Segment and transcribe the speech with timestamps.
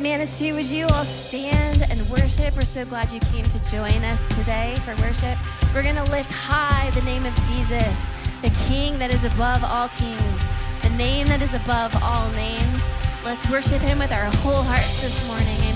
[0.00, 2.54] Manitou, would you all stand and worship?
[2.54, 5.36] We're so glad you came to join us today for worship.
[5.74, 7.96] We're going to lift high the name of Jesus,
[8.40, 10.42] the King that is above all kings,
[10.82, 12.80] the name that is above all names.
[13.24, 15.67] Let's worship him with our whole hearts this morning.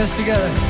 [0.00, 0.69] this together.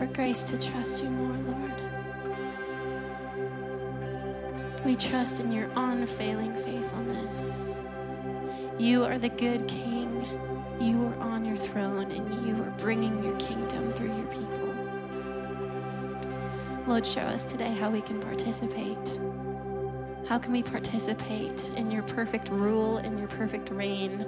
[0.00, 1.74] For grace to trust you more, Lord.
[4.82, 7.82] We trust in your unfailing faithfulness.
[8.78, 10.26] You are the good King.
[10.80, 14.74] You are on your throne and you are bringing your kingdom through your people.
[16.86, 19.20] Lord, show us today how we can participate.
[20.26, 24.24] How can we participate in your perfect rule and your perfect reign?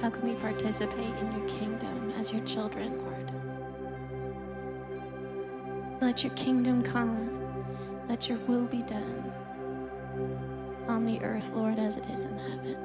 [0.00, 3.17] How can we participate in your kingdom as your children, Lord?
[6.00, 7.28] Let your kingdom come.
[8.08, 9.32] Let your will be done
[10.86, 12.76] on the earth, Lord, as it is in heaven.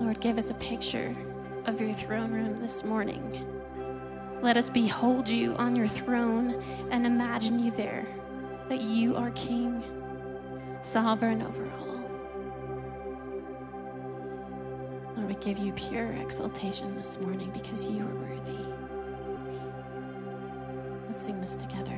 [0.00, 1.14] Lord, give us a picture
[1.66, 3.46] of your throne room this morning.
[4.42, 8.06] Let us behold you on your throne and imagine you there,
[8.68, 9.82] that you are King,
[10.82, 12.02] sovereign over all.
[15.16, 18.63] Lord, we give you pure exaltation this morning because you are worthy.
[21.44, 21.93] This together.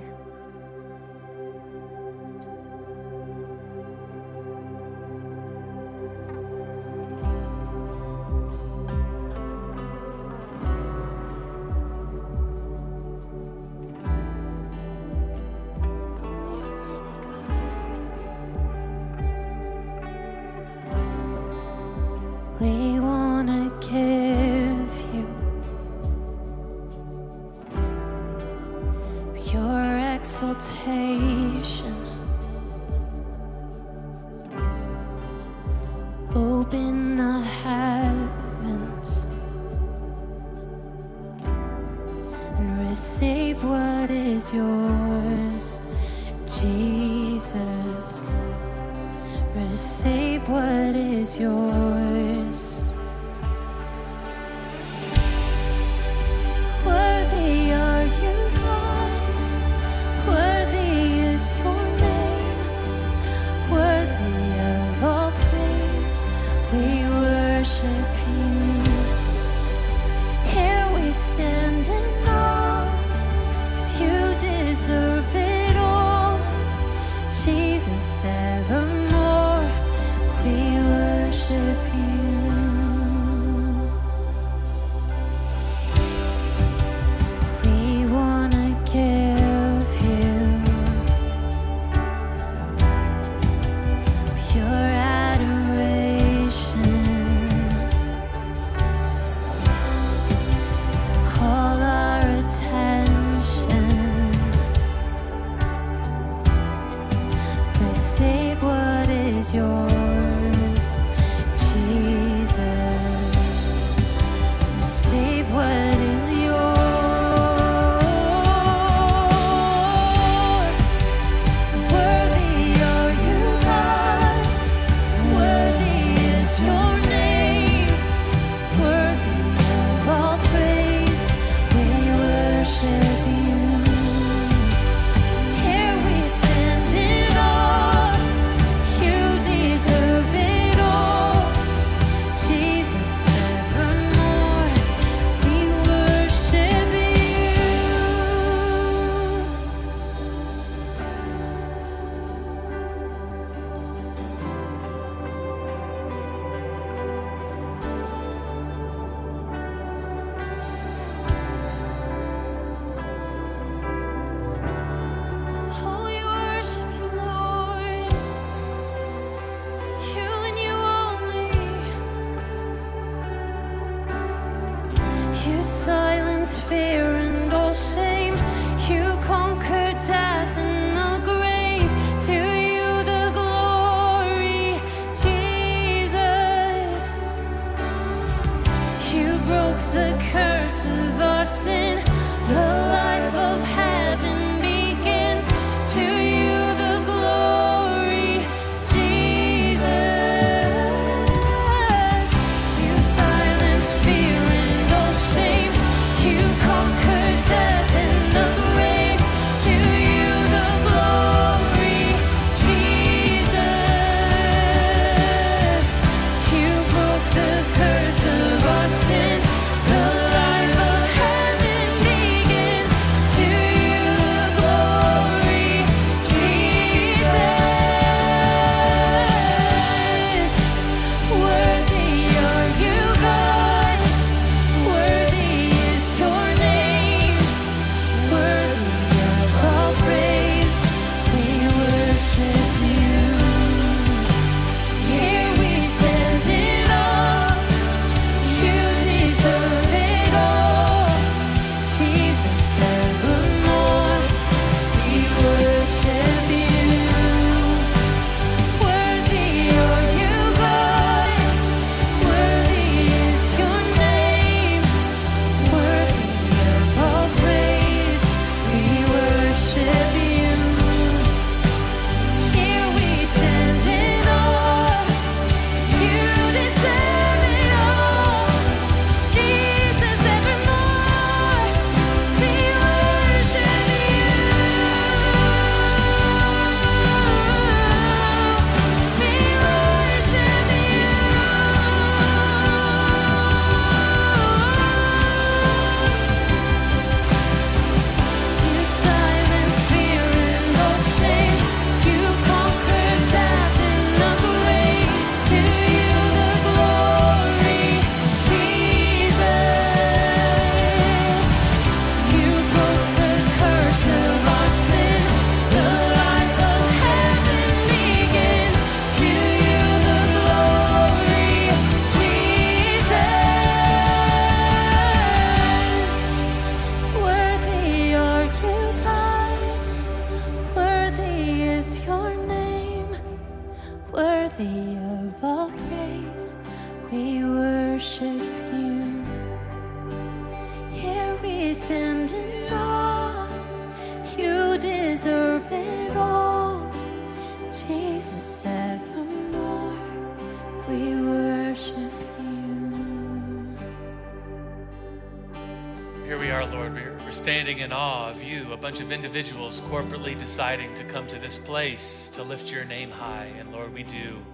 [359.87, 363.45] Corporately deciding to come to this place to lift your name high.
[363.57, 364.45] And Lord, we do.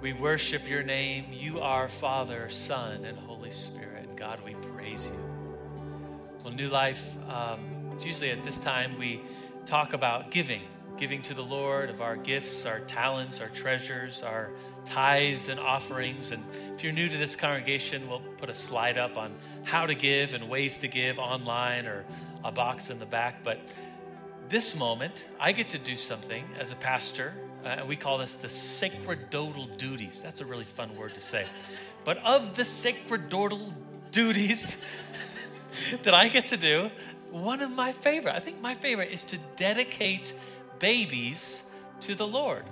[0.00, 1.26] We worship your name.
[1.30, 4.08] You are Father, Son, and Holy Spirit.
[4.08, 5.16] And God, we praise you.
[6.42, 7.60] Well, New Life, um,
[7.92, 9.20] it's usually at this time we
[9.64, 10.62] talk about giving,
[10.98, 14.50] giving to the Lord of our gifts, our talents, our treasures, our
[14.84, 16.32] tithes and offerings.
[16.32, 19.94] And if you're new to this congregation, we'll put a slide up on how to
[19.94, 22.04] give and ways to give online or
[22.42, 23.44] a box in the back.
[23.44, 23.60] But
[24.48, 27.32] this moment, I get to do something as a pastor,
[27.64, 30.20] uh, and we call this the sacerdotal duties.
[30.20, 31.46] That's a really fun word to say.
[32.04, 33.72] But of the sacerdotal
[34.10, 34.82] duties
[36.02, 36.90] that I get to do,
[37.30, 40.34] one of my favorite, I think my favorite, is to dedicate
[40.78, 41.62] babies
[42.02, 42.64] to the Lord.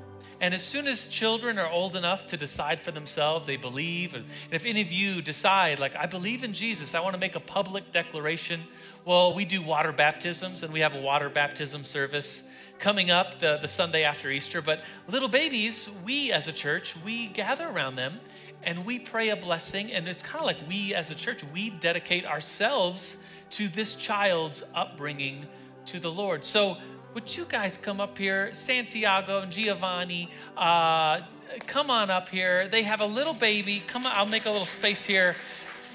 [0.42, 4.14] And as soon as children are old enough to decide for themselves, they believe.
[4.14, 7.36] And if any of you decide, like, I believe in Jesus, I want to make
[7.36, 8.62] a public declaration,
[9.04, 12.44] well, we do water baptisms and we have a water baptism service
[12.78, 14.62] coming up the, the Sunday after Easter.
[14.62, 18.20] But little babies, we as a church, we gather around them
[18.62, 19.92] and we pray a blessing.
[19.92, 23.16] And it's kind of like we as a church, we dedicate ourselves
[23.50, 25.46] to this child's upbringing
[25.86, 26.44] to the Lord.
[26.44, 26.76] So
[27.14, 28.54] would you guys come up here?
[28.54, 31.20] Santiago and Giovanni, uh,
[31.66, 32.68] come on up here.
[32.68, 33.82] They have a little baby.
[33.86, 35.34] Come on, I'll make a little space here.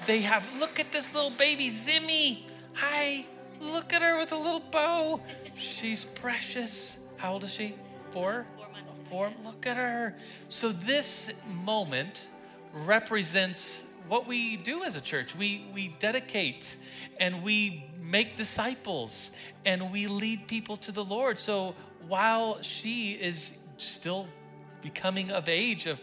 [0.06, 2.47] They have, look at this little baby, Zimmy.
[2.80, 3.24] Hi,
[3.60, 5.20] look at her with a little bow.
[5.56, 6.96] She's precious.
[7.16, 7.74] How old is she?
[8.12, 8.46] Four?
[8.56, 9.00] Four months.
[9.10, 9.32] Four.
[9.44, 10.14] Look at her.
[10.48, 12.28] So this moment
[12.72, 15.34] represents what we do as a church.
[15.34, 16.76] We, we dedicate
[17.18, 19.32] and we make disciples
[19.66, 21.36] and we lead people to the Lord.
[21.36, 21.74] So
[22.06, 24.28] while she is still
[24.82, 26.00] becoming of age of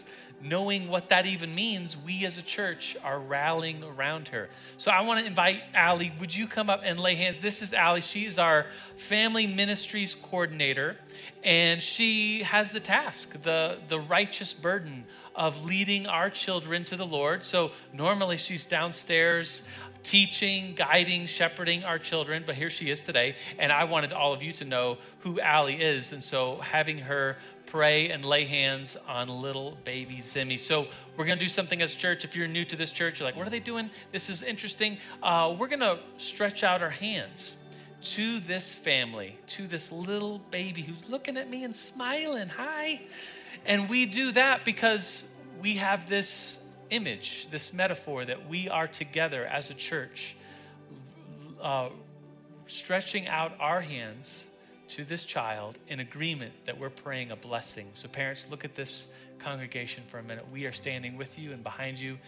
[0.48, 4.48] knowing what that even means, we as a church are rallying around her.
[4.78, 6.12] So I want to invite Allie.
[6.20, 7.38] Would you come up and lay hands?
[7.38, 8.00] This is Allie.
[8.00, 10.96] She is our family ministries coordinator,
[11.42, 15.04] and she has the task, the, the righteous burden
[15.34, 17.42] of leading our children to the Lord.
[17.42, 19.62] So normally she's downstairs
[20.02, 23.34] teaching, guiding, shepherding our children, but here she is today.
[23.58, 26.12] And I wanted all of you to know who Allie is.
[26.12, 27.36] And so having her
[27.76, 30.58] pray and lay hands on little baby Zimmy.
[30.58, 32.24] So we're going to do something as church.
[32.24, 33.90] If you're new to this church, you're like, what are they doing?
[34.12, 34.96] This is interesting.
[35.22, 37.54] Uh, we're going to stretch out our hands
[38.00, 42.48] to this family, to this little baby who's looking at me and smiling.
[42.48, 43.02] Hi.
[43.66, 45.28] And we do that because
[45.60, 46.58] we have this
[46.88, 50.34] image, this metaphor that we are together as a church,
[51.60, 51.90] uh,
[52.68, 54.46] stretching out our hands
[54.88, 57.88] to this child in agreement that we're praying a blessing.
[57.94, 59.06] So, parents, look at this
[59.38, 60.46] congregation for a minute.
[60.52, 62.18] We are standing with you and behind you.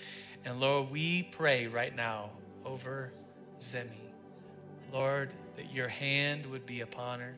[0.45, 2.31] And Lord, we pray right now
[2.65, 3.13] over
[3.59, 4.09] Zemi.
[4.93, 7.35] Lord, that your hand would be upon her,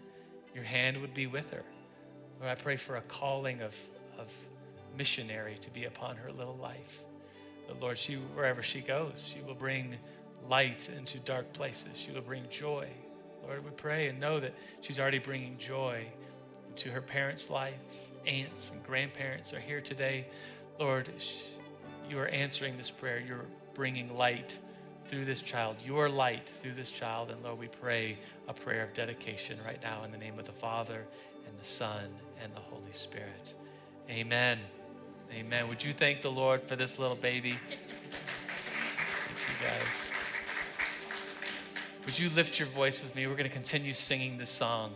[0.55, 1.65] your hand would be with her.
[2.41, 3.75] Lord, I pray for a calling of,
[4.19, 4.31] of
[4.97, 7.03] missionary to be upon her little life.
[7.67, 9.97] But Lord, she wherever she goes, she will bring
[10.49, 11.93] light into dark places.
[11.95, 12.89] She will bring joy.
[13.46, 16.07] Lord, we pray and know that she's already bringing joy
[16.68, 18.09] into her parents' lives.
[18.26, 20.26] Aunts and grandparents are here today.
[20.79, 21.09] Lord,
[22.09, 23.22] you are answering this prayer.
[23.26, 24.59] You're bringing light
[25.07, 27.31] through this child, your light through this child.
[27.31, 30.53] And Lord, we pray a prayer of dedication right now in the name of the
[30.53, 31.07] Father
[31.48, 32.05] and the Son
[32.42, 33.55] and the Holy Spirit.
[34.09, 34.59] Amen.
[35.33, 35.68] Amen.
[35.68, 37.57] Would you thank the Lord for this little baby?
[37.68, 37.81] Thank
[39.48, 40.20] you guys.
[42.11, 43.29] Would you lift your voice with me?
[43.29, 44.92] We're going to continue singing this song.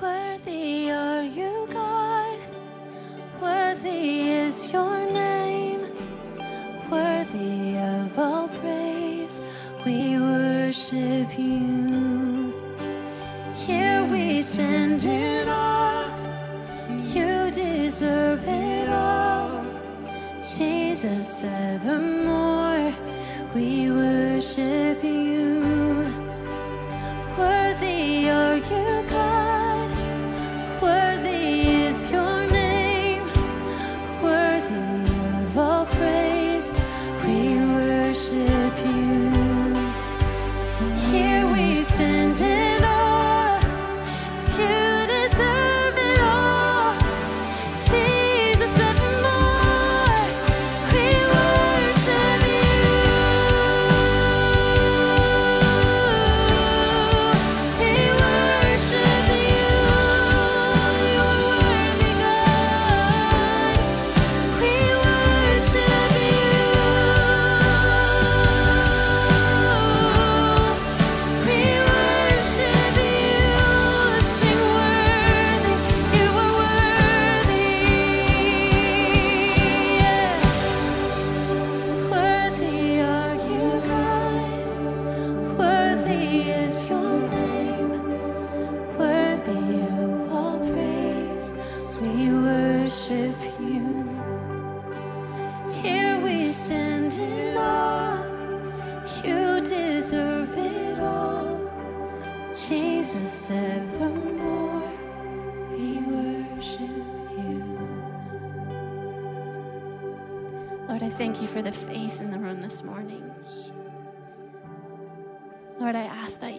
[0.00, 2.38] Worthy are you, God.
[3.42, 5.80] Worthy is your name.
[6.88, 9.42] Worthy of all praise.
[9.84, 12.54] We worship you.
[13.66, 16.06] Here we stand in awe.
[17.12, 19.64] You deserve it all.
[20.56, 22.43] Jesus, evermore.
[23.54, 25.53] We worship you.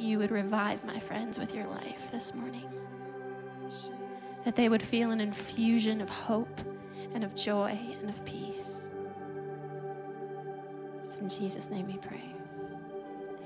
[0.06, 2.70] You would revive my friends with your life this morning.
[4.44, 6.62] That they would feel an infusion of hope
[7.13, 8.84] and of joy and of peace.
[11.06, 12.36] It's in Jesus' name we pray.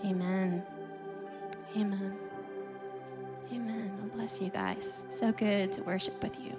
[0.03, 0.63] Amen.
[1.75, 2.17] Amen.
[3.53, 3.91] Amen.
[4.01, 5.05] God bless you guys.
[5.09, 6.55] So good to worship with you.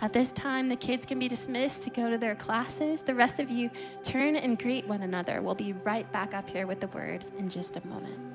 [0.00, 3.02] At this time, the kids can be dismissed to go to their classes.
[3.02, 3.70] The rest of you
[4.02, 5.40] turn and greet one another.
[5.40, 8.25] We'll be right back up here with the word in just a moment.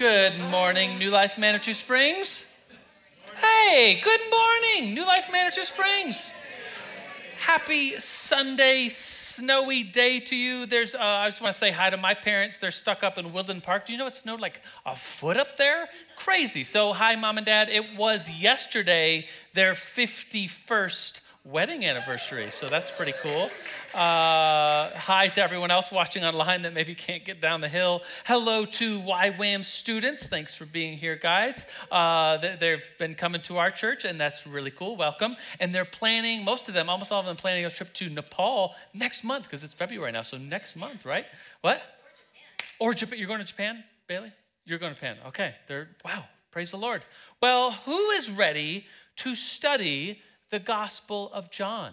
[0.00, 2.46] Good morning, New Life Manitou Springs.
[3.38, 6.32] Hey, good morning, New Life Manitou Springs.
[7.38, 10.64] Happy Sunday, snowy day to you.
[10.64, 12.56] There's, uh, I just want to say hi to my parents.
[12.56, 13.84] They're stuck up in Woodland Park.
[13.84, 15.90] Do you know it snowed like a foot up there?
[16.16, 16.64] Crazy.
[16.64, 17.68] So, hi, mom and dad.
[17.68, 22.50] It was yesterday their 51st wedding anniversary.
[22.50, 23.50] So that's pretty cool.
[23.94, 28.02] Uh, hi to everyone else watching online that maybe can't get down the hill.
[28.26, 30.26] Hello to YWAM students.
[30.26, 31.66] Thanks for being here, guys.
[31.90, 34.96] Uh, they've been coming to our church, and that's really cool.
[34.96, 35.34] Welcome.
[35.58, 38.74] And they're planning, most of them, almost all of them, planning a trip to Nepal
[38.92, 40.22] next month because it's February now.
[40.22, 41.24] So next month, right?
[41.62, 41.82] What?
[42.78, 43.18] Or Japan.
[43.18, 44.32] You're going to Japan, Bailey?
[44.66, 45.16] You're going to Japan.
[45.28, 45.54] Okay.
[45.66, 46.24] They're, wow.
[46.50, 47.02] Praise the Lord.
[47.40, 48.84] Well, who is ready
[49.16, 51.92] to study the Gospel of John.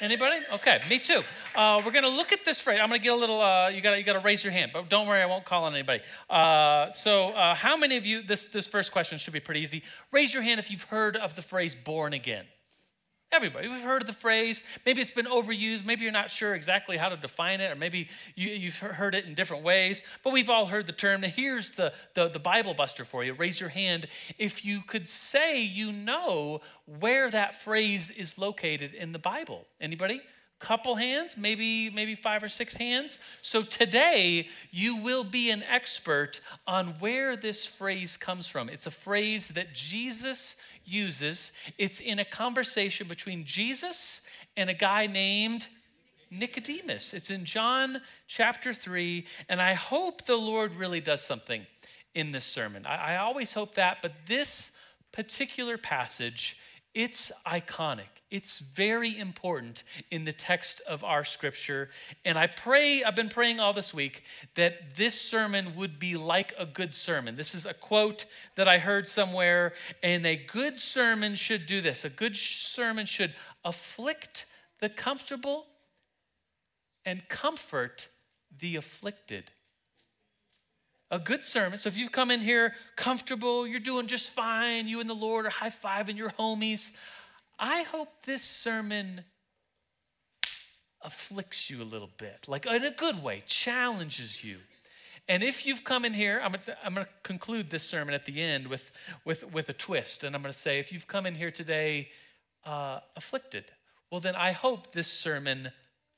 [0.00, 0.36] Anybody?
[0.54, 1.22] Okay, me too.
[1.54, 2.80] Uh, we're going to look at this phrase.
[2.82, 3.40] I'm going to get a little.
[3.40, 5.64] Uh, you gotta, you got to raise your hand, but don't worry, I won't call
[5.64, 6.02] on anybody.
[6.30, 8.22] Uh, so, uh, how many of you?
[8.22, 9.82] This this first question should be pretty easy.
[10.10, 12.46] Raise your hand if you've heard of the phrase "born again."
[13.34, 14.62] Everybody, we've heard of the phrase.
[14.84, 15.86] Maybe it's been overused.
[15.86, 19.24] Maybe you're not sure exactly how to define it, or maybe you, have heard it
[19.24, 20.02] in different ways.
[20.22, 21.22] But we've all heard the term.
[21.22, 23.32] Now, here's the, the, the Bible buster for you.
[23.32, 26.60] Raise your hand if you could say you know
[27.00, 29.64] where that phrase is located in the Bible.
[29.80, 30.20] Anybody?
[30.58, 33.18] Couple hands, maybe maybe five or six hands.
[33.40, 38.68] So today you will be an expert on where this phrase comes from.
[38.68, 41.52] It's a phrase that Jesus uses.
[41.78, 44.20] It's in a conversation between Jesus
[44.56, 45.66] and a guy named
[46.30, 47.12] Nicodemus.
[47.14, 51.66] It's in John chapter 3, and I hope the Lord really does something
[52.14, 52.86] in this sermon.
[52.86, 54.70] I, I always hope that, but this
[55.12, 56.56] particular passage,
[56.94, 58.08] it's iconic.
[58.30, 61.90] It's very important in the text of our scripture.
[62.24, 64.24] And I pray, I've been praying all this week,
[64.54, 67.36] that this sermon would be like a good sermon.
[67.36, 68.26] This is a quote
[68.56, 72.04] that I heard somewhere, and a good sermon should do this.
[72.04, 74.46] A good sermon should afflict
[74.80, 75.66] the comfortable
[77.04, 78.08] and comfort
[78.60, 79.50] the afflicted.
[81.12, 81.78] A good sermon.
[81.78, 85.44] So if you've come in here comfortable, you're doing just fine, you and the Lord
[85.44, 86.90] are high fiving your homies,
[87.58, 89.22] I hope this sermon
[91.02, 94.56] afflicts you a little bit, like in a good way, challenges you.
[95.28, 98.40] And if you've come in here, I'm gonna, I'm gonna conclude this sermon at the
[98.40, 98.90] end with,
[99.24, 100.24] with, with a twist.
[100.24, 102.08] And I'm gonna say, if you've come in here today
[102.64, 103.66] uh, afflicted,
[104.10, 105.70] well, then I hope this sermon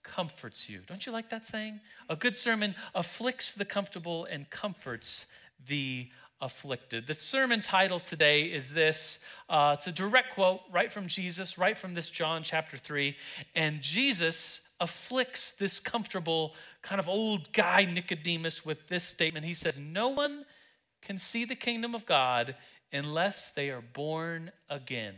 [0.05, 0.81] comforts you.
[0.87, 1.81] Don't you like that saying?
[2.09, 5.27] A good sermon afflicts the comfortable and comforts
[5.67, 6.09] the
[6.41, 7.07] afflicted.
[7.07, 11.77] The sermon title today is this uh, it's a direct quote right from Jesus, right
[11.77, 13.17] from this John chapter 3.
[13.55, 19.47] And Jesus afflicts this comfortable, kind of old guy Nicodemus with this statement.
[19.47, 20.45] He says, No one
[21.03, 22.55] can see the kingdom of God
[22.93, 25.15] unless they are born again.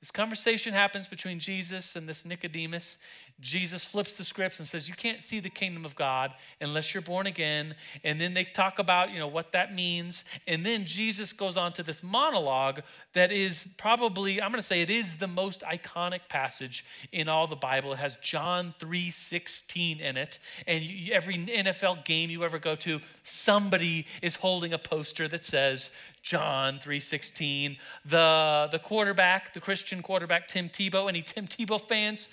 [0.00, 2.98] This conversation happens between Jesus and this Nicodemus.
[3.40, 7.02] Jesus flips the scripts and says, You can't see the kingdom of God unless you're
[7.02, 7.74] born again.
[8.02, 10.24] And then they talk about, you know, what that means.
[10.46, 12.80] And then Jesus goes on to this monologue
[13.12, 17.46] that is probably, I'm going to say it is the most iconic passage in all
[17.46, 17.92] the Bible.
[17.92, 20.38] It has John 3 16 in it.
[20.66, 25.44] And you, every NFL game you ever go to, somebody is holding a poster that
[25.44, 25.90] says,
[26.26, 27.78] John 3:16.
[28.04, 32.30] The the quarterback, the Christian quarterback Tim Tebow, any Tim Tebow fans?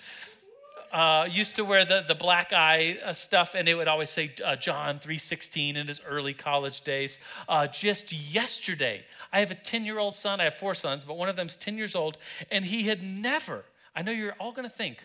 [0.93, 4.31] Uh, used to wear the, the black eye uh, stuff, and it would always say
[4.45, 7.19] uh, John 3.16 in his early college days.
[7.49, 10.39] Uh, just yesterday, I have a 10-year-old son.
[10.39, 12.17] I have four sons, but one of them's 10 years old,
[12.51, 15.03] and he had never, I know you're all going to think,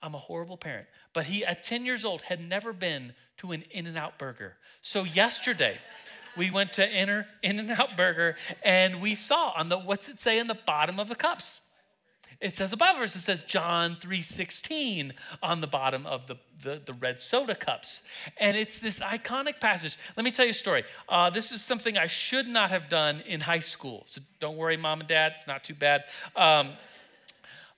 [0.00, 3.64] I'm a horrible parent, but he, at 10 years old, had never been to an
[3.72, 4.54] In-N-Out burger.
[4.82, 5.78] So yesterday,
[6.36, 10.38] we went to In and Out Burger and we saw on the what's it say
[10.38, 11.60] in the bottom of the cups?
[12.40, 16.92] It says above us, it says John 3.16 on the bottom of the, the, the,
[16.92, 18.02] red soda cups.
[18.38, 19.96] And it's this iconic passage.
[20.16, 20.84] Let me tell you a story.
[21.08, 24.04] Uh, this is something I should not have done in high school.
[24.06, 26.04] So don't worry, mom and dad, it's not too bad.
[26.36, 26.70] Um,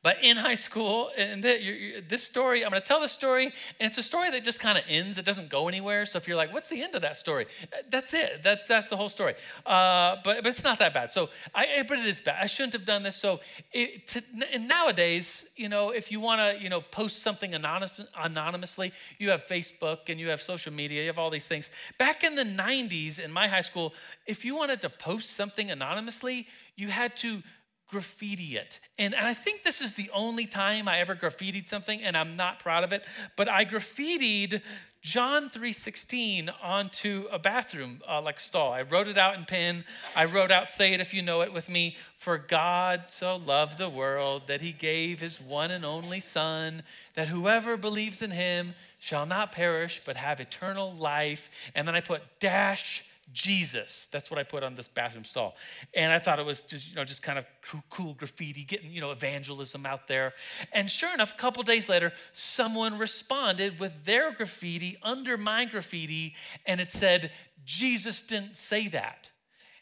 [0.07, 3.99] but in high school, and this story, I'm going to tell this story, and it's
[3.99, 5.19] a story that just kind of ends.
[5.19, 6.07] It doesn't go anywhere.
[6.07, 7.47] So if you're like, what's the end of that story?
[7.73, 8.41] Uh, that's it.
[8.45, 9.35] That's, that's the whole story.
[9.67, 11.11] Uh, but, but it's not that bad.
[11.11, 12.37] So, I, but it is bad.
[12.41, 13.17] I shouldn't have done this.
[13.17, 13.41] So
[13.73, 18.01] it, to, and nowadays, you know, if you want to, you know, post something anonymous,
[18.17, 21.69] anonymously, you have Facebook and you have social media, you have all these things.
[21.99, 23.93] Back in the 90s in my high school,
[24.25, 27.43] if you wanted to post something anonymously, you had to
[27.89, 28.81] graffiti it.
[28.99, 32.37] And, and I think this is the only time I ever graffitied something, and I'm
[32.37, 33.05] not proud of it,
[33.37, 34.61] but I graffitied
[35.07, 38.73] John 3:16 onto a bathroom uh, like stall.
[38.73, 39.85] I wrote it out in pen.
[40.17, 41.97] I wrote out say it if you know it with me.
[42.17, 46.83] For God so loved the world that he gave his one and only son
[47.15, 51.51] that whoever believes in him shall not perish but have eternal life.
[51.77, 54.09] And then I put dash Jesus.
[54.13, 55.57] That's what I put on this bathroom stall.
[55.95, 57.47] And I thought it was just, you know, just kind of
[57.91, 60.33] cool, graffiti, getting, you know, evangelism out there.
[60.73, 66.35] And sure enough, a couple days later, someone responded with their graffiti under my graffiti,
[66.67, 67.33] and it said,
[67.65, 69.29] Jesus didn't say that.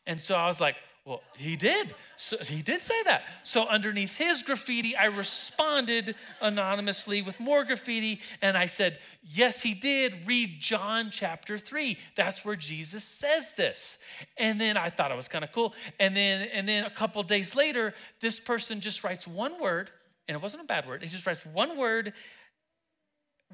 [0.06, 1.94] And so I was like, well, he did.
[2.16, 3.24] So he did say that.
[3.42, 9.74] So underneath his graffiti, I responded anonymously with more graffiti, and I said, Yes, he
[9.74, 10.26] did.
[10.26, 11.98] Read John chapter 3.
[12.16, 13.98] That's where Jesus says this.
[14.38, 15.74] And then I thought it was kind of cool.
[16.00, 19.90] And then, and then a couple days later, this person just writes one word,
[20.26, 21.02] and it wasn't a bad word.
[21.02, 22.14] He just writes one word,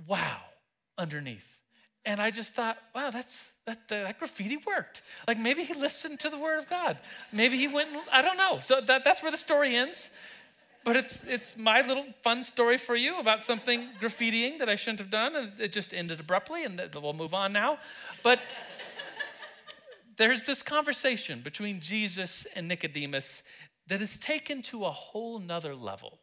[0.07, 0.39] wow,
[0.99, 1.47] underneath.
[2.05, 5.03] And I just thought, wow, that's that, that graffiti worked.
[5.29, 6.99] Like maybe he listened to the word of God.
[7.33, 8.59] Maybe he went, I don't know.
[8.61, 10.11] So that, that's where the story ends.
[10.83, 15.01] But it's it's my little fun story for you about something graffitiing that I shouldn't
[15.01, 17.79] have done, and it just ended abruptly, and we'll move on now.
[18.23, 18.41] But
[20.17, 23.43] there's this conversation between Jesus and Nicodemus
[23.89, 26.20] that is taken to a whole nother level.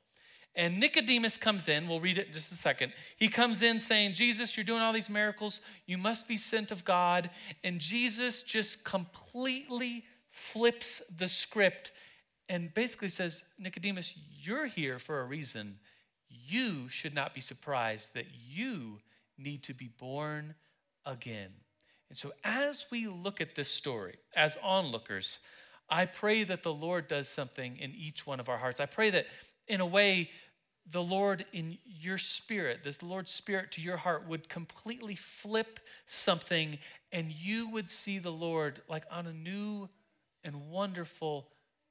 [0.58, 2.92] And Nicodemus comes in, we'll read it in just a second.
[3.16, 5.62] He comes in saying, Jesus, you're doing all these miracles.
[5.86, 7.30] You must be sent of God.
[7.64, 11.92] And Jesus just completely flips the script
[12.50, 15.78] and basically says, Nicodemus, you're here for a reason.
[16.28, 19.00] You should not be surprised that you
[19.38, 20.56] need to be born
[21.06, 21.52] again.
[22.10, 25.40] And so, as we look at this story, as onlookers,
[25.90, 28.80] I pray that the Lord does something in each one of our hearts.
[28.80, 29.28] I pray that,
[29.68, 30.30] in a way,
[30.90, 36.80] the Lord in your spirit, this Lord's spirit to your heart would completely flip something
[37.12, 39.90] and you would see the Lord like on a new
[40.44, 41.48] and wonderful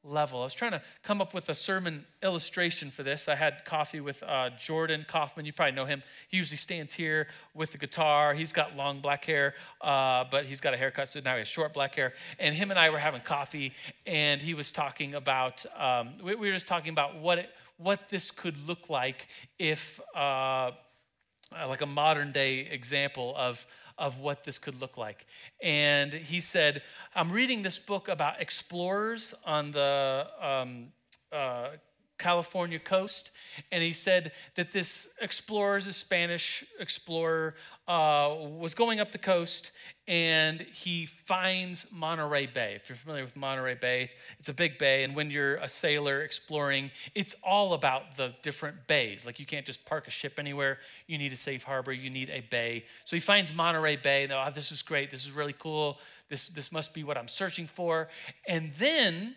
[0.07, 0.41] level.
[0.41, 3.29] I was trying to come up with a sermon illustration for this.
[3.29, 5.45] I had coffee with uh, Jordan Kaufman.
[5.45, 6.03] You probably know him.
[6.29, 8.35] He usually stands here with the guitar.
[8.35, 11.49] He's got long black hair, uh, but he's got a haircut, so now he has
[11.49, 12.13] short black hair.
[12.39, 13.73] And him and I were having coffee,
[14.07, 18.09] and he was talking about, um, we, we, were just talking about what, it, what
[18.09, 20.71] this could look like if, uh,
[21.53, 23.67] like a modern day example of,
[23.99, 25.27] of what this could look like.
[25.63, 26.83] And he said,
[27.15, 30.89] I'm reading this book about explorers on the um,
[31.33, 31.69] uh,
[32.19, 33.31] California coast.
[33.73, 37.55] And he said that this explorer is a Spanish explorer,
[37.89, 39.73] uh, was going up the coast
[40.09, 42.75] and he finds Monterey Bay.
[42.77, 45.03] If you're familiar with Monterey Bay, it's a big bay.
[45.03, 49.27] And when you're a sailor exploring, it's all about the different bays.
[49.27, 50.79] Like you can't just park a ship anywhere.
[51.09, 52.85] You need a safe harbor, you need a bay.
[53.05, 54.25] So he finds Monterey Bay.
[54.25, 55.11] And, oh, this is great.
[55.11, 55.99] This is really cool.
[56.29, 58.09] This, this must be what I'm searching for.
[58.47, 59.35] And then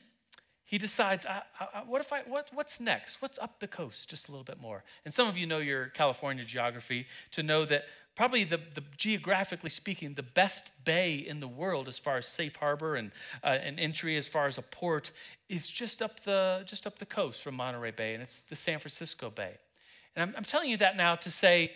[0.70, 3.24] he decides, I, I, what if I, what, what's next?
[3.24, 4.84] What's up the coast just a little bit more?
[5.04, 9.72] And some of you know your California geography to know that probably the, the geographically
[9.72, 13.12] speaking, the best bay in the world as far as safe harbor and
[13.44, 15.12] uh, an entry as far as a port
[15.50, 18.78] is just up the just up the coast from Monterey Bay, and it's the San
[18.78, 19.54] Francisco Bay.
[20.16, 21.72] And I'm, I'm telling you that now to say,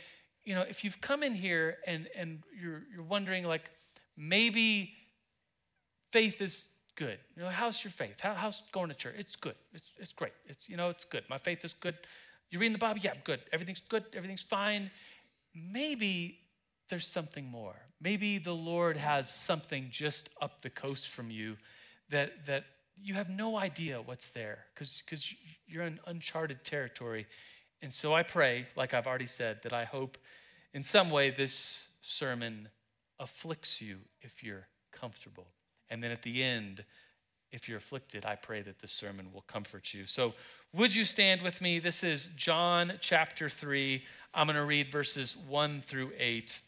[0.46, 3.72] you know, if you've come in here and and you're you're wondering like
[4.16, 4.94] maybe
[6.12, 7.20] faith is good.
[7.36, 8.20] You know, how's your faith?
[8.20, 9.16] How, how's going to church?
[9.18, 9.56] It's good.
[9.74, 10.34] It's it's great.
[10.48, 11.24] It's you know, it's good.
[11.30, 11.96] My faith is good.
[12.50, 13.00] You reading the Bible?
[13.02, 13.40] Yeah, good.
[13.52, 14.04] Everything's good.
[14.14, 14.92] Everything's fine
[15.54, 16.40] maybe
[16.90, 17.76] there's something more.
[18.02, 21.58] Maybe the Lord has something just up the coast from you
[22.10, 22.66] that, that
[23.02, 25.34] you have no idea what's there because
[25.66, 27.26] you're in uncharted territory.
[27.82, 30.18] And so I pray, like I've already said, that I hope
[30.74, 32.70] in some way this sermon
[33.20, 35.48] afflicts you if you're comfortable.
[35.94, 36.84] And then at the end,
[37.52, 40.08] if you're afflicted, I pray that this sermon will comfort you.
[40.08, 40.34] So,
[40.74, 41.78] would you stand with me?
[41.78, 44.04] This is John chapter 3.
[44.34, 46.60] I'm going to read verses 1 through 8.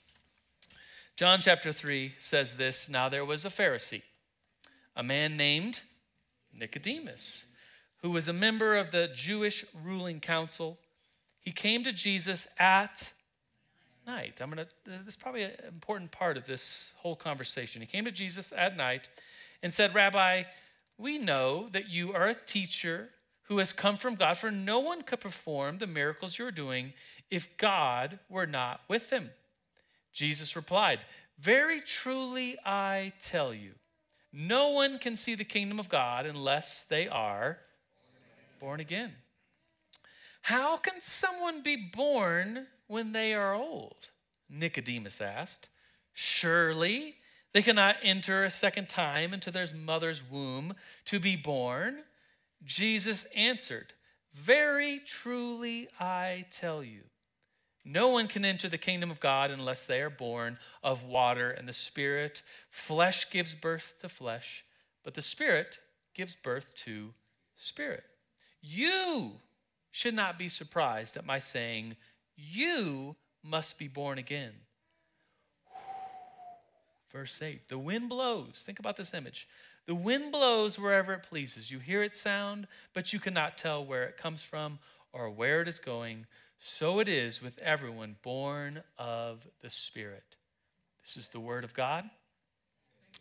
[1.15, 4.03] John chapter 3 says this Now there was a Pharisee,
[4.95, 5.81] a man named
[6.53, 7.45] Nicodemus,
[8.03, 10.77] who was a member of the Jewish ruling council.
[11.39, 13.11] He came to Jesus at
[14.05, 14.41] night.
[14.41, 17.81] I'm going to, this is probably an important part of this whole conversation.
[17.81, 19.09] He came to Jesus at night
[19.63, 20.43] and said, Rabbi,
[20.97, 23.09] we know that you are a teacher
[23.43, 26.93] who has come from God, for no one could perform the miracles you're doing
[27.29, 29.29] if God were not with him.
[30.13, 30.99] Jesus replied,
[31.39, 33.71] Very truly I tell you,
[34.31, 37.57] no one can see the kingdom of God unless they are
[38.59, 39.11] born again.
[40.41, 44.09] How can someone be born when they are old?
[44.49, 45.69] Nicodemus asked.
[46.13, 47.15] Surely
[47.53, 50.73] they cannot enter a second time into their mother's womb
[51.05, 52.03] to be born.
[52.63, 53.93] Jesus answered,
[54.33, 57.01] Very truly I tell you,
[57.83, 61.67] no one can enter the kingdom of God unless they are born of water and
[61.67, 62.41] the Spirit.
[62.71, 64.65] Flesh gives birth to flesh,
[65.03, 65.77] but the Spirit
[66.15, 67.13] gives birth to
[67.55, 68.03] spirit.
[68.61, 69.33] You
[69.91, 71.95] should not be surprised at my saying,
[72.35, 74.53] You must be born again.
[77.11, 78.63] Verse 8 The wind blows.
[78.65, 79.47] Think about this image.
[79.85, 81.69] The wind blows wherever it pleases.
[81.69, 84.79] You hear its sound, but you cannot tell where it comes from
[85.13, 86.25] or where it is going.
[86.59, 90.35] So it is with everyone born of the Spirit.
[91.03, 92.09] This is the word of God.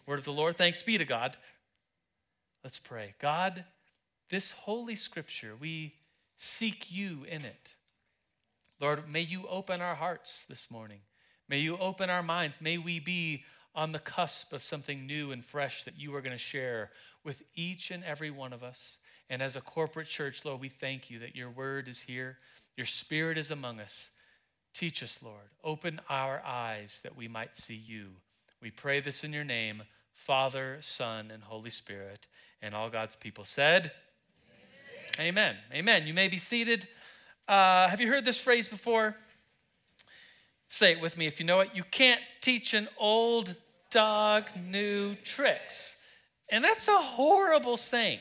[0.06, 0.56] Word of the Lord.
[0.56, 1.36] Thanks be to God.
[2.62, 3.14] Let's pray.
[3.20, 3.64] God,
[4.30, 5.94] this holy scripture, we
[6.36, 7.74] seek you in it.
[8.84, 10.98] Lord, may you open our hearts this morning.
[11.48, 12.60] May you open our minds.
[12.60, 16.36] May we be on the cusp of something new and fresh that you are going
[16.36, 16.90] to share
[17.24, 18.98] with each and every one of us.
[19.30, 22.36] And as a corporate church, Lord, we thank you that your word is here,
[22.76, 24.10] your spirit is among us.
[24.74, 25.48] Teach us, Lord.
[25.64, 28.08] Open our eyes that we might see you.
[28.60, 32.26] We pray this in your name, Father, Son, and Holy Spirit.
[32.60, 33.92] And all God's people said,
[35.18, 35.26] Amen.
[35.28, 35.56] Amen.
[35.72, 36.06] Amen.
[36.06, 36.86] You may be seated.
[37.46, 39.16] Uh, have you heard this phrase before?
[40.68, 41.70] Say it with me if you know it.
[41.74, 43.54] You can't teach an old
[43.90, 45.96] dog new tricks.
[46.50, 48.20] And that's a horrible saying.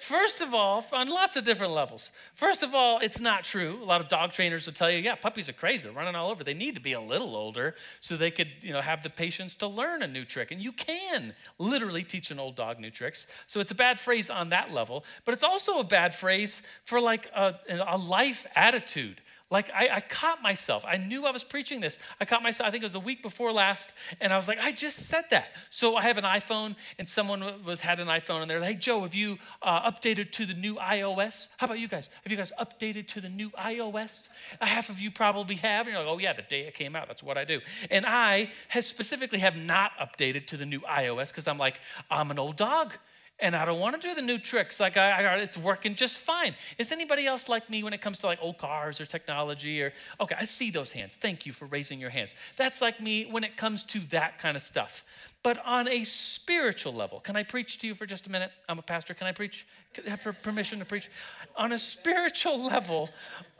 [0.00, 2.10] First of all, on lots of different levels.
[2.32, 3.78] First of all, it's not true.
[3.82, 6.30] A lot of dog trainers will tell you, yeah, puppies are crazy, They're running all
[6.30, 6.42] over.
[6.42, 9.54] They need to be a little older so they could, you know, have the patience
[9.56, 10.52] to learn a new trick.
[10.52, 13.26] And you can literally teach an old dog new tricks.
[13.46, 16.98] So it's a bad phrase on that level, but it's also a bad phrase for
[16.98, 19.20] like a, a life attitude.
[19.50, 20.84] Like I, I, caught myself.
[20.86, 21.98] I knew I was preaching this.
[22.20, 22.68] I caught myself.
[22.68, 25.24] I think it was the week before last, and I was like, I just said
[25.30, 25.48] that.
[25.70, 28.76] So I have an iPhone, and someone was had an iPhone, and they're like, Hey
[28.76, 31.48] Joe, have you uh, updated to the new iOS?
[31.56, 32.08] How about you guys?
[32.22, 34.28] Have you guys updated to the new iOS?
[34.60, 35.86] Half of you probably have.
[35.86, 37.08] And you're like, Oh yeah, the day it came out.
[37.08, 37.60] That's what I do.
[37.90, 42.30] And I has specifically have not updated to the new iOS because I'm like, I'm
[42.30, 42.92] an old dog
[43.40, 44.80] and I don't want to do the new tricks.
[44.80, 46.54] Like I, I, it's working just fine.
[46.78, 49.92] Is anybody else like me when it comes to like old cars or technology or
[50.20, 50.36] okay?
[50.38, 51.16] I see those hands.
[51.16, 52.34] Thank you for raising your hands.
[52.56, 55.04] That's like me when it comes to that kind of stuff.
[55.42, 58.52] But on a spiritual level, can I preach to you for just a minute?
[58.68, 59.14] I'm a pastor.
[59.14, 59.66] Can I preach?
[60.06, 61.10] Have permission to preach?
[61.56, 63.08] On a spiritual level,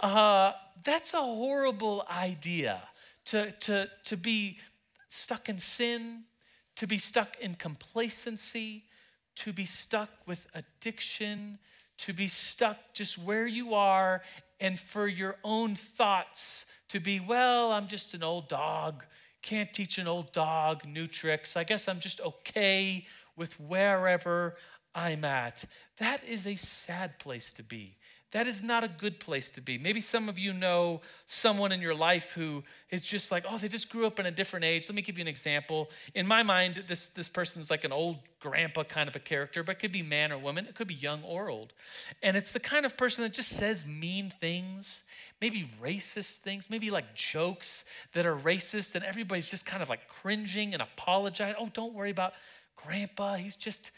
[0.00, 0.52] uh,
[0.84, 2.82] that's a horrible idea
[3.26, 4.58] to to to be
[5.08, 6.24] stuck in sin,
[6.76, 8.84] to be stuck in complacency
[9.40, 11.58] to be stuck with addiction,
[11.98, 14.22] to be stuck just where you are,
[14.60, 19.04] and for your own thoughts to be, well, I'm just an old dog.
[19.42, 21.56] Can't teach an old dog new tricks.
[21.56, 24.56] I guess I'm just okay with wherever
[24.94, 25.64] I'm at.
[25.98, 27.96] That is a sad place to be.
[28.32, 29.76] That is not a good place to be.
[29.76, 33.66] Maybe some of you know someone in your life who is just like, oh, they
[33.66, 34.88] just grew up in a different age.
[34.88, 35.90] Let me give you an example.
[36.14, 39.76] In my mind, this, this person's like an old grandpa kind of a character, but
[39.76, 41.72] it could be man or woman, it could be young or old.
[42.22, 45.02] And it's the kind of person that just says mean things,
[45.40, 50.08] maybe racist things, maybe like jokes that are racist, and everybody's just kind of like
[50.08, 51.56] cringing and apologizing.
[51.58, 52.34] Oh, don't worry about
[52.76, 53.34] grandpa.
[53.34, 53.90] He's just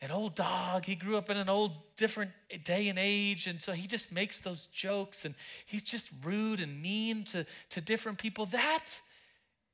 [0.00, 0.84] an old dog.
[0.84, 2.30] He grew up in an old, different
[2.64, 3.46] day and age.
[3.46, 5.34] And so he just makes those jokes and
[5.64, 8.46] he's just rude and mean to, to different people.
[8.46, 9.00] That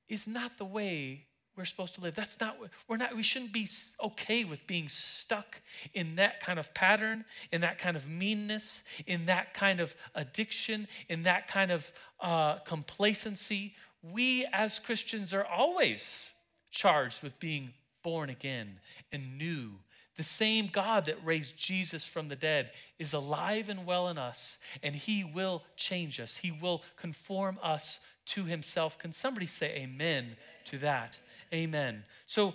[0.08, 1.24] is not the way
[1.56, 2.14] we're supposed to live.
[2.14, 2.56] That's not,
[2.88, 3.68] we're not, we shouldn't be
[4.02, 5.60] okay with being stuck
[5.92, 10.88] in that kind of pattern, in that kind of meanness, in that kind of addiction,
[11.08, 13.74] in that kind of uh, complacency.
[14.02, 16.30] We as Christians are always
[16.70, 18.80] charged with being born again
[19.12, 19.72] and new
[20.16, 24.58] the same God that raised Jesus from the dead is alive and well in us,
[24.82, 26.36] and He will change us.
[26.36, 28.98] He will conform us to Himself.
[28.98, 30.36] Can somebody say amen
[30.66, 31.18] to that?
[31.52, 32.04] Amen.
[32.26, 32.54] So,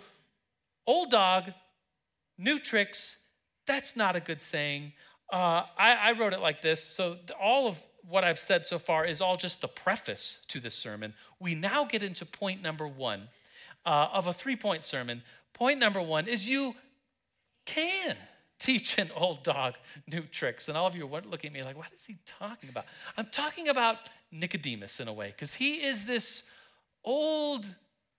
[0.85, 1.51] old dog,
[2.37, 3.17] new tricks,
[3.65, 4.93] that's not a good saying.
[5.31, 6.83] Uh, I, I wrote it like this.
[6.83, 10.75] So, all of what I've said so far is all just the preface to this
[10.75, 11.13] sermon.
[11.39, 13.27] We now get into point number one
[13.85, 15.23] uh, of a three point sermon.
[15.53, 16.75] Point number one is you
[17.67, 18.17] can
[18.57, 19.75] teach an old dog
[20.07, 20.67] new tricks.
[20.67, 22.85] And all of you are looking at me like, what is he talking about?
[23.15, 23.97] I'm talking about
[24.31, 26.43] Nicodemus in a way, because he is this
[27.03, 27.75] old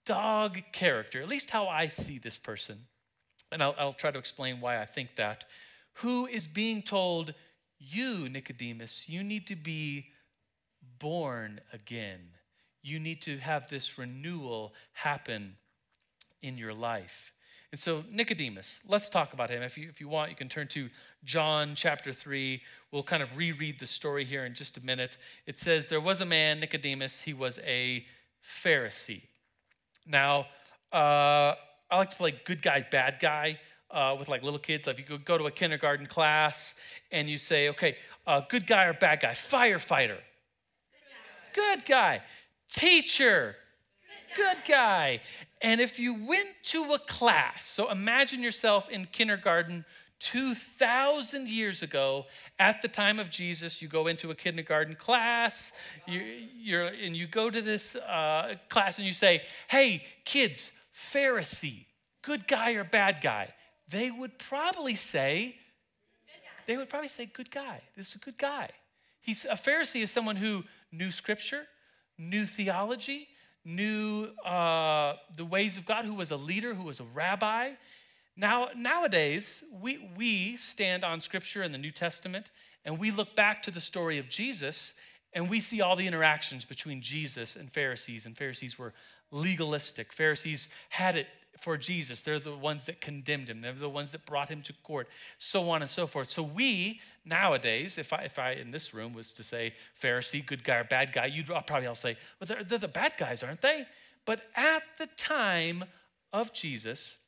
[0.07, 2.79] dog character, at least how I see this person.
[3.51, 5.45] And I'll, I'll try to explain why I think that.
[5.95, 7.35] Who is being told,
[7.79, 10.07] you, Nicodemus, you need to be
[10.99, 12.21] born again.
[12.83, 15.57] You need to have this renewal happen
[16.43, 17.33] in your life.
[17.71, 19.63] And so, Nicodemus, let's talk about him.
[19.63, 20.89] If you, if you want, you can turn to
[21.25, 22.63] John chapter 3.
[22.93, 25.19] We'll kind of reread the story here in just a minute.
[25.47, 28.07] It says, There was a man, Nicodemus, he was a
[28.43, 29.21] Pharisee.
[30.07, 30.47] Now,
[30.93, 31.55] uh,
[31.91, 33.59] I like to play good guy, bad guy
[33.91, 34.87] uh, with like little kids.
[34.87, 36.75] Like, if you go to a kindergarten class
[37.13, 37.97] and you say, Okay,
[38.27, 39.33] uh, good guy or bad guy?
[39.33, 40.17] Firefighter.
[41.53, 41.75] Good guy.
[41.77, 42.23] Good guy.
[42.71, 43.57] Teacher.
[44.37, 45.21] Good guy.
[45.61, 49.85] And if you went to a class, so imagine yourself in kindergarten
[50.21, 52.27] 2,000 years ago,
[52.59, 55.73] at the time of Jesus, you go into a kindergarten class,
[56.07, 61.87] you, are and you go to this uh, class and you say, Hey, kids, Pharisee,
[62.23, 63.55] good guy or bad guy?
[63.89, 65.55] They would probably say,
[66.67, 67.81] they would probably say, Good guy.
[67.97, 68.71] This is a good guy.
[69.21, 71.67] He's, a Pharisee is someone who knew scripture,
[72.19, 73.29] knew theology,
[73.69, 77.73] knew uh, the ways of God, who was a leader, who was a rabbi.
[78.37, 82.51] Now, nowadays, we, we stand on Scripture in the New Testament
[82.85, 84.95] and we look back to the story of Jesus
[85.35, 88.25] and we see all the interactions between Jesus and Pharisees.
[88.25, 88.95] And Pharisees were
[89.31, 90.13] legalistic.
[90.13, 91.27] Pharisees had it
[91.61, 92.23] for Jesus.
[92.23, 93.61] They're the ones that condemned him.
[93.61, 96.29] They're the ones that brought him to court, so on and so forth.
[96.29, 100.65] So we nowadays, if I, if I in this room was to say Pharisee, good
[100.65, 103.61] guy or bad guy, you'd probably all say, well, they're, they're the bad guys, aren't
[103.61, 103.85] they?
[104.25, 105.85] But at the time
[106.33, 107.19] of Jesus,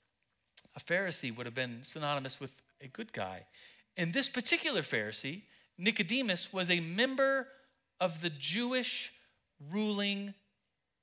[0.76, 3.46] a Pharisee would have been synonymous with a good guy.
[3.96, 5.42] And this particular Pharisee,
[5.78, 7.48] Nicodemus, was a member
[8.00, 9.12] of the Jewish
[9.70, 10.34] ruling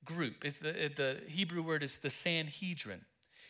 [0.05, 0.41] group.
[0.41, 3.01] The, the Hebrew word is the Sanhedrin.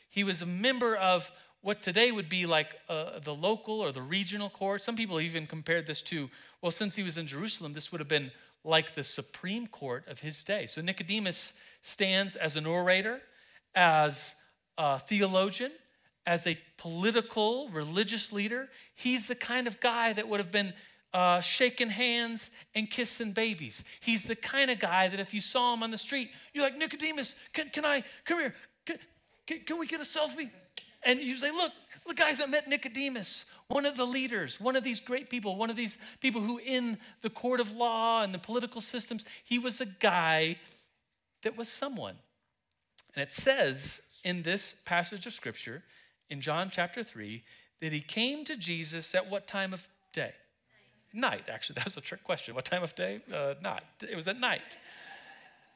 [0.09, 1.31] He was a member of
[1.61, 4.83] what today would be like uh, the local or the regional court.
[4.83, 6.29] Some people even compared this to,
[6.61, 8.31] well, since he was in Jerusalem, this would have been
[8.63, 10.67] like the Supreme Court of his day.
[10.67, 13.21] So Nicodemus stands as an orator,
[13.75, 14.35] as
[14.77, 15.71] a theologian,
[16.25, 18.69] as a political, religious leader.
[18.95, 20.73] He's the kind of guy that would have been
[21.13, 23.83] uh, shaking hands and kissing babies.
[24.01, 26.77] He's the kind of guy that if you saw him on the street, you're like,
[26.77, 28.53] Nicodemus, can, can I, come here,
[29.47, 30.49] can, can, we get a selfie?
[31.03, 31.71] And you say, look,
[32.05, 35.69] the guys that met Nicodemus, one of the leaders, one of these great people, one
[35.69, 39.81] of these people who in the court of law and the political systems, he was
[39.81, 40.57] a guy
[41.43, 42.15] that was someone.
[43.15, 45.83] And it says in this passage of scripture,
[46.29, 47.43] in John chapter 3,
[47.81, 50.33] that he came to Jesus at what time of day?
[51.13, 51.75] Night, actually.
[51.77, 52.55] That was a trick question.
[52.55, 53.21] What time of day?
[53.33, 53.83] Uh, not.
[54.07, 54.77] It was at night.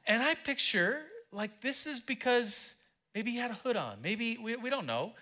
[0.06, 1.02] And I picture
[1.32, 2.74] like this is because
[3.16, 4.02] maybe he had a hood on.
[4.02, 5.14] Maybe we, we don't know.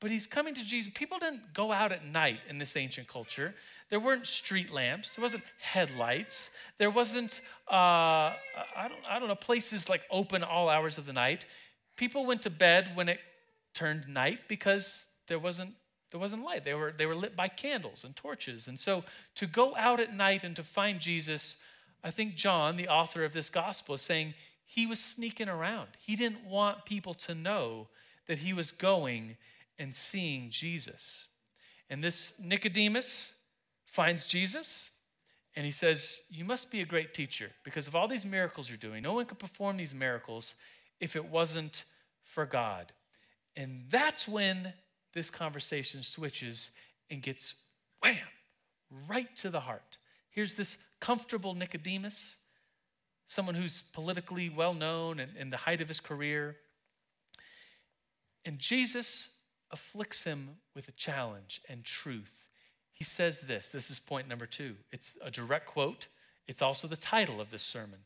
[0.00, 0.92] But he's coming to Jesus.
[0.94, 3.54] People didn't go out at night in this ancient culture.
[3.88, 5.14] There weren't street lamps.
[5.14, 6.50] There wasn't headlights.
[6.78, 7.40] There wasn't,
[7.70, 11.46] uh, I, don't, I don't know, places like open all hours of the night.
[11.96, 13.20] People went to bed when it
[13.74, 15.72] turned night because there wasn't
[16.12, 16.62] there wasn't light.
[16.62, 18.68] They were, they were lit by candles and torches.
[18.68, 19.02] And so
[19.36, 21.56] to go out at night and to find Jesus,
[22.04, 24.34] I think John, the author of this gospel, is saying
[24.74, 25.88] he was sneaking around.
[25.98, 27.88] He didn't want people to know
[28.26, 29.36] that he was going
[29.78, 31.26] and seeing Jesus.
[31.90, 33.34] And this Nicodemus
[33.84, 34.88] finds Jesus
[35.54, 38.78] and he says, You must be a great teacher because of all these miracles you're
[38.78, 39.02] doing.
[39.02, 40.54] No one could perform these miracles
[41.00, 41.84] if it wasn't
[42.24, 42.92] for God.
[43.54, 44.72] And that's when
[45.12, 46.70] this conversation switches
[47.10, 47.56] and gets
[48.02, 48.16] wham,
[49.06, 49.98] right to the heart.
[50.30, 52.38] Here's this comfortable Nicodemus,
[53.32, 56.56] someone who's politically well known and in the height of his career.
[58.44, 59.30] And Jesus
[59.70, 62.46] afflicts him with a challenge and truth.
[62.92, 64.74] He says this this is point number two.
[64.92, 66.08] It's a direct quote,
[66.46, 68.00] it's also the title of this sermon.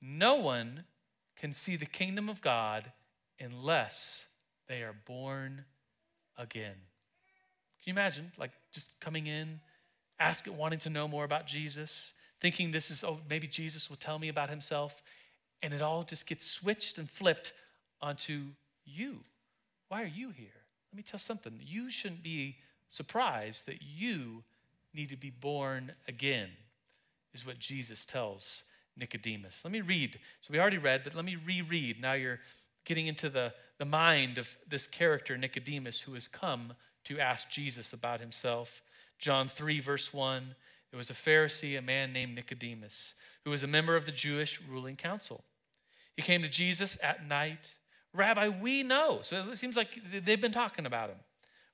[0.00, 0.84] No one
[1.36, 2.92] can see the kingdom of God
[3.40, 4.26] unless
[4.68, 5.64] they are born
[6.38, 6.76] again.
[7.82, 9.60] Can you imagine, like, just coming in,
[10.20, 12.12] asking, wanting to know more about Jesus,
[12.44, 15.02] thinking this is, oh, maybe Jesus will tell me about himself,
[15.62, 17.54] and it all just gets switched and flipped
[18.02, 18.42] onto
[18.84, 19.20] you.
[19.88, 20.60] Why are you here?
[20.92, 21.58] Let me tell something.
[21.64, 22.58] You shouldn't be
[22.90, 24.42] surprised that you
[24.92, 26.50] need to be born again,
[27.32, 28.62] is what Jesus tells
[28.94, 29.62] Nicodemus.
[29.64, 30.18] Let me read.
[30.42, 31.98] So we already read, but let me reread.
[31.98, 32.40] Now you're
[32.84, 36.74] getting into the, the mind of this character, Nicodemus, who has come
[37.04, 38.82] to ask Jesus about himself.
[39.18, 40.54] John 3, verse 1
[40.94, 43.14] there was a Pharisee, a man named Nicodemus,
[43.44, 45.42] who was a member of the Jewish ruling council.
[46.14, 47.74] He came to Jesus at night.
[48.12, 49.18] Rabbi, we know.
[49.22, 49.88] So it seems like
[50.24, 51.16] they've been talking about him.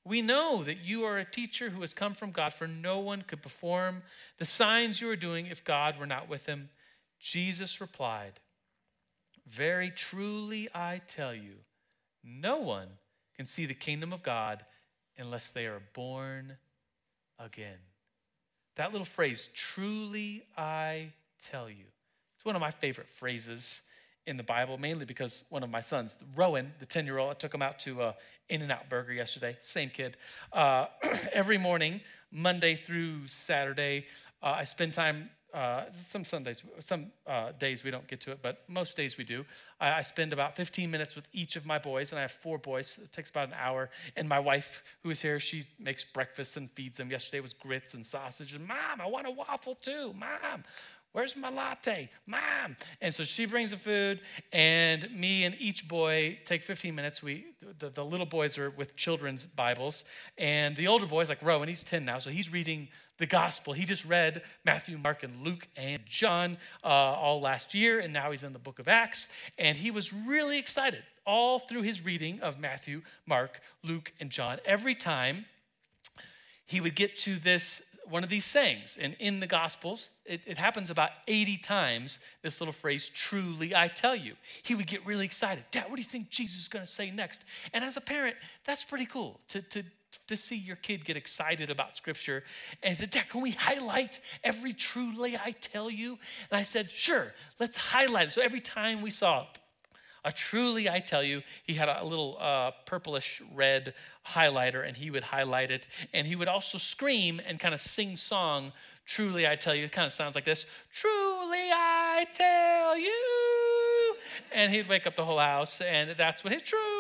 [0.07, 3.21] We know that you are a teacher who has come from God, for no one
[3.21, 4.05] could perform
[4.39, 6.71] the signs you are doing if God were not with him.
[7.21, 8.41] Jesus replied,
[9.47, 11.57] very truly, I tell you,
[12.25, 12.89] no one
[13.37, 14.65] can see the kingdom of God
[15.19, 16.57] unless they are born
[17.39, 17.77] again.
[18.81, 21.13] That little phrase, truly, I
[21.45, 21.85] tell you,
[22.35, 23.83] it's one of my favorite phrases
[24.27, 27.35] in the Bible, mainly because one of my sons, Rowan, the 10 year old, I
[27.35, 28.13] took him out to uh,
[28.49, 30.17] In N Out Burger yesterday, same kid.
[30.51, 30.87] Uh,
[31.35, 32.01] every morning,
[32.33, 34.07] Monday through Saturday,
[34.43, 38.39] uh, I spend time uh, some Sundays, some uh, days we don't get to it,
[38.43, 39.45] but most days we do.
[39.81, 42.59] I, I, spend about 15 minutes with each of my boys, and I have four
[42.59, 42.99] boys.
[43.03, 43.91] It takes about an hour.
[44.17, 47.11] And my wife, who is here, she makes breakfast and feeds them.
[47.11, 48.55] Yesterday was grits and sausage.
[48.55, 50.15] And mom, I want a waffle too.
[50.15, 50.63] Mom,
[51.13, 52.09] Where's my latte?
[52.27, 52.77] Mom.
[53.01, 54.21] And so she brings the food,
[54.53, 57.21] and me and each boy take 15 minutes.
[57.21, 57.47] We,
[57.81, 60.05] the, the little boys are with children's Bibles,
[60.39, 62.89] and the older boy's like Rowan, he's 10 now, so he's reading
[63.21, 63.73] the gospel.
[63.73, 68.33] He just read Matthew, Mark, and Luke and John uh, all last year, and now
[68.33, 72.41] he's in the book of Acts, and he was really excited all through his reading
[72.41, 74.59] of Matthew, Mark, Luke, and John.
[74.65, 75.45] Every time
[76.67, 78.99] he would get to this one of these sayings.
[79.01, 83.89] And in the Gospels, it, it, happens about 80 times, this little phrase, truly I
[83.89, 84.35] tell you.
[84.63, 85.65] He would get really excited.
[85.71, 87.45] Dad, what do you think Jesus is going to say next?
[87.73, 89.85] And as a parent, that's pretty cool to, to,
[90.27, 92.45] to see your kid get excited about Scripture.
[92.83, 96.19] And said, Dad, can we highlight every truly I tell you?
[96.51, 98.33] And I said, Sure, let's highlight it.
[98.33, 99.47] So every time we saw
[100.25, 103.95] a truly, I tell you, he had a little uh, purplish red
[104.27, 105.89] highlighter and he would highlight it.
[106.13, 108.73] And he would also scream and kind of sing song,
[109.07, 109.85] Truly, I tell you.
[109.85, 114.15] It kind of sounds like this Truly, I tell you.
[114.53, 117.00] And he'd wake up the whole house, and that's what his you.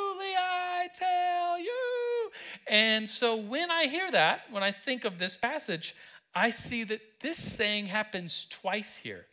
[2.70, 5.92] And so when I hear that, when I think of this passage,
[6.32, 9.26] I see that this saying happens twice here.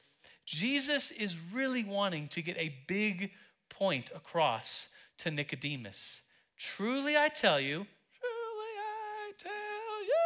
[0.48, 3.30] Jesus is really wanting to get a big
[3.70, 4.88] point across
[5.20, 6.24] to Nicodemus.
[6.58, 7.86] Truly I tell you,
[8.20, 10.18] truly I tell you,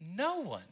[0.16, 0.62] no one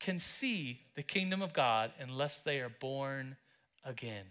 [0.00, 3.38] can see the kingdom of God unless they are born
[3.84, 4.26] again.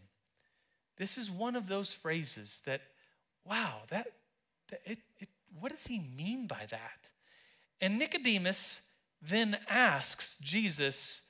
[0.98, 2.82] This is one of those phrases that,
[3.44, 4.06] wow, that,
[4.70, 5.00] that it,
[5.60, 7.10] what does he mean by that?
[7.82, 8.82] And Nicodemus
[9.22, 11.22] then asks Jesus,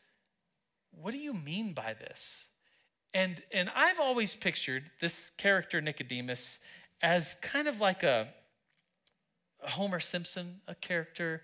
[0.92, 2.48] What do you mean by this?
[3.14, 6.60] And, and I've always pictured this character, Nicodemus,
[7.02, 8.28] as kind of like a,
[9.64, 11.42] a Homer Simpson, a character,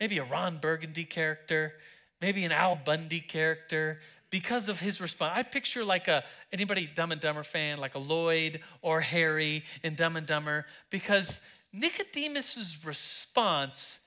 [0.00, 1.74] maybe a Ron Burgundy character,
[2.20, 5.32] maybe an Al Bundy character, because of his response.
[5.36, 9.94] I picture like a anybody Dumb and Dumber fan, like a Lloyd or Harry in
[9.94, 11.40] Dumb and Dumber, because
[11.72, 14.00] Nicodemus's response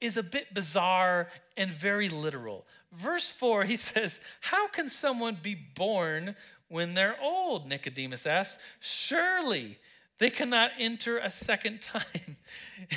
[0.00, 2.66] is a bit bizarre and very literal.
[2.92, 6.36] Verse 4, he says, How can someone be born
[6.68, 7.66] when they're old?
[7.66, 8.62] Nicodemus asks.
[8.80, 9.78] Surely
[10.18, 12.36] they cannot enter a second time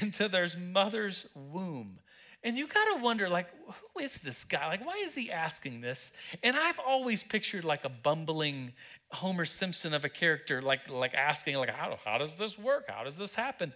[0.02, 2.00] into their mother's womb.
[2.42, 4.66] And you got to wonder, like, who is this guy?
[4.68, 6.14] Like, why is he asking this?
[6.42, 8.72] And I've always pictured like a bumbling
[9.12, 12.86] Homer Simpson of a character, like, like asking, like, how, how does this work?
[12.90, 13.74] How does this happen?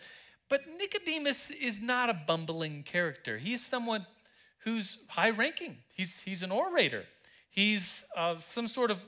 [0.54, 3.39] But Nicodemus is not a bumbling character.
[3.39, 4.06] He's someone
[4.60, 5.78] who's high ranking.
[5.95, 7.06] He's, he's an orator.
[7.49, 9.04] He's uh, some sort of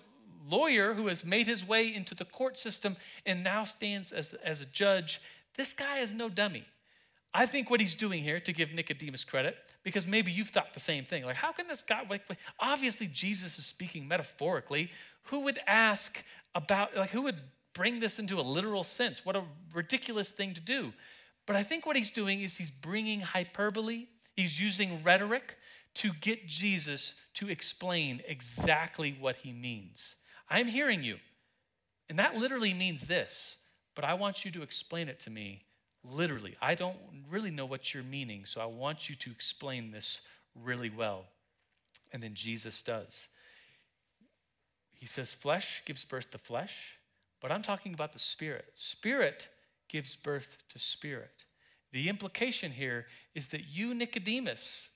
[0.50, 4.62] lawyer who has made his way into the court system and now stands as, as
[4.62, 5.22] a judge.
[5.56, 6.66] This guy is no dummy.
[7.32, 10.80] I think what he's doing here, to give Nicodemus credit, because maybe you've thought the
[10.80, 11.26] same thing.
[11.26, 12.24] Like, how can this guy, like,
[12.60, 14.89] obviously Jesus is speaking metaphorically.
[15.26, 16.24] Who would ask
[16.56, 17.39] about, like, who would
[17.76, 19.24] bring this into a literal sense?
[19.24, 19.43] What a
[19.76, 20.91] ridiculous thing to do.
[21.46, 25.58] But I think what he's doing is he's bringing hyperbole, he's using rhetoric
[25.96, 30.16] to get Jesus to explain exactly what he means.
[30.50, 31.18] I'm hearing you.
[32.10, 33.58] And that literally means this,
[33.96, 35.64] but I want you to explain it to me
[36.04, 36.56] literally.
[36.62, 36.98] I don't
[37.30, 40.22] really know what you're meaning, so I want you to explain this
[40.64, 41.26] really well.
[42.12, 43.28] And then Jesus does.
[44.93, 46.98] He says, Flesh gives birth to flesh,
[47.41, 48.66] but I'm talking about the Spirit.
[48.74, 49.48] Spirit
[49.88, 51.46] gives birth to spirit.
[51.92, 54.90] The implication here is that you, Nicodemus,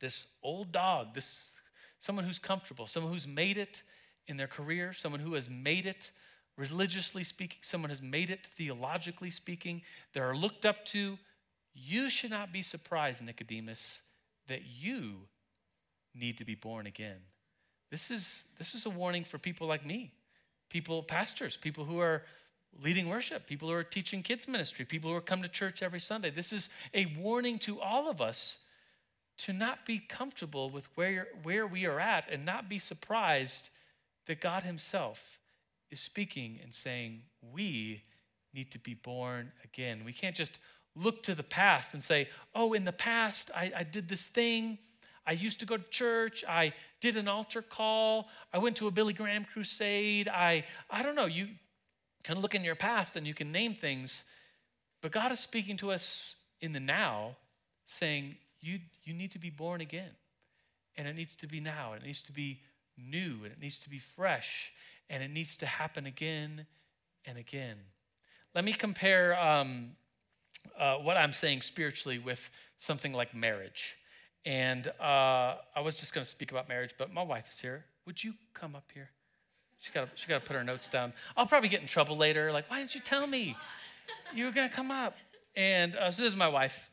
[0.00, 1.52] this old dog, this
[2.00, 3.82] someone who's comfortable, someone who's made it
[4.26, 6.10] in their career, someone who has made it
[6.56, 9.82] religiously speaking, someone has made it theologically speaking,
[10.12, 11.18] they are looked up to.
[11.74, 14.02] You should not be surprised, Nicodemus,
[14.48, 15.28] that you
[16.14, 17.18] need to be born again.
[17.90, 20.12] This is, this is a warning for people like me,
[20.68, 22.22] people, pastors, people who are
[22.82, 26.00] leading worship, people who are teaching kids ministry, people who are come to church every
[26.00, 26.30] Sunday.
[26.30, 28.58] This is a warning to all of us
[29.38, 33.70] to not be comfortable with where, where we are at and not be surprised
[34.26, 35.38] that God Himself
[35.90, 38.02] is speaking and saying, we
[38.54, 40.02] need to be born again.
[40.04, 40.52] We can't just
[40.94, 44.78] look to the past and say, oh, in the past, I, I did this thing.
[45.26, 46.44] I used to go to church.
[46.48, 48.28] I did an altar call.
[48.52, 50.28] I went to a Billy Graham crusade.
[50.28, 51.26] I, I don't know.
[51.26, 51.48] You
[52.22, 54.24] can look in your past and you can name things,
[55.00, 57.36] but God is speaking to us in the now,
[57.86, 60.10] saying, you, you need to be born again.
[60.96, 61.92] And it needs to be now.
[61.92, 62.60] And it needs to be
[62.98, 63.38] new.
[63.42, 64.72] And it needs to be fresh
[65.10, 66.64] and it needs to happen again
[67.26, 67.76] and again.
[68.54, 69.90] Let me compare um,
[70.78, 73.96] uh, what I'm saying spiritually with something like marriage.
[74.46, 77.84] And uh, I was just going to speak about marriage, but my wife is here.
[78.06, 79.10] Would you come up here?
[79.80, 81.12] She got she got to put her notes down.
[81.36, 82.52] I'll probably get in trouble later.
[82.52, 83.56] Like, why didn't you tell me
[84.34, 85.16] you were going to come up?
[85.56, 86.90] And uh, so this is my wife,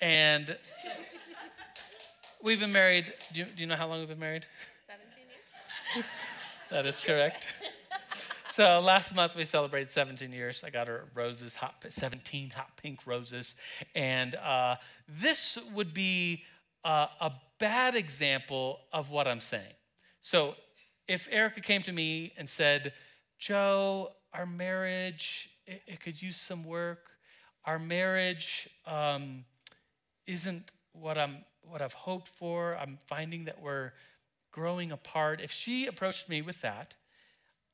[0.00, 0.56] and
[2.42, 3.12] we've been married.
[3.32, 4.46] Do you, do you know how long we've been married?
[4.86, 6.06] Seventeen years.
[6.70, 7.58] That is correct.
[8.50, 10.64] so last month we celebrated 17 years.
[10.64, 13.56] I got her roses, hot 17 hot pink roses,
[13.94, 14.76] and uh,
[15.06, 16.44] this would be
[16.82, 19.74] uh, a bad example of what I'm saying.
[20.22, 20.54] So
[21.08, 22.92] if Erica came to me and said,
[23.38, 27.10] "Joe, our marriage it, it could use some work.
[27.64, 29.44] Our marriage um,
[30.26, 32.76] isn't what I'm what I've hoped for.
[32.76, 33.92] I'm finding that we're
[34.52, 36.94] growing apart, if she approached me with that,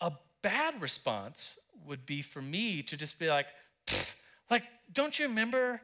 [0.00, 0.12] a
[0.42, 3.46] bad response would be for me to just be like,
[4.50, 4.62] like,
[4.92, 5.82] don't you remember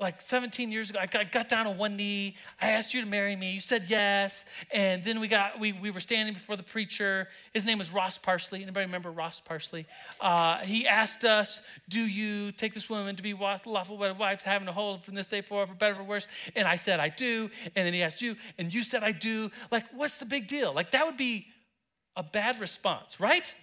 [0.00, 2.36] like 17 years ago, I got, down on one knee.
[2.60, 3.52] I asked you to marry me.
[3.52, 4.46] You said yes.
[4.70, 7.28] And then we got we, we were standing before the preacher.
[7.52, 8.62] His name was Ross Parsley.
[8.62, 9.86] Anybody remember Ross Parsley?
[10.20, 14.68] Uh, he asked us, "Do you take this woman to be lawful wedded wife, having
[14.68, 16.26] a hold from this day forward, for better for worse?"
[16.56, 19.50] And I said, "I do." And then he asked you, and you said, "I do."
[19.70, 20.72] Like, what's the big deal?
[20.72, 21.46] Like that would be
[22.16, 23.54] a bad response, right?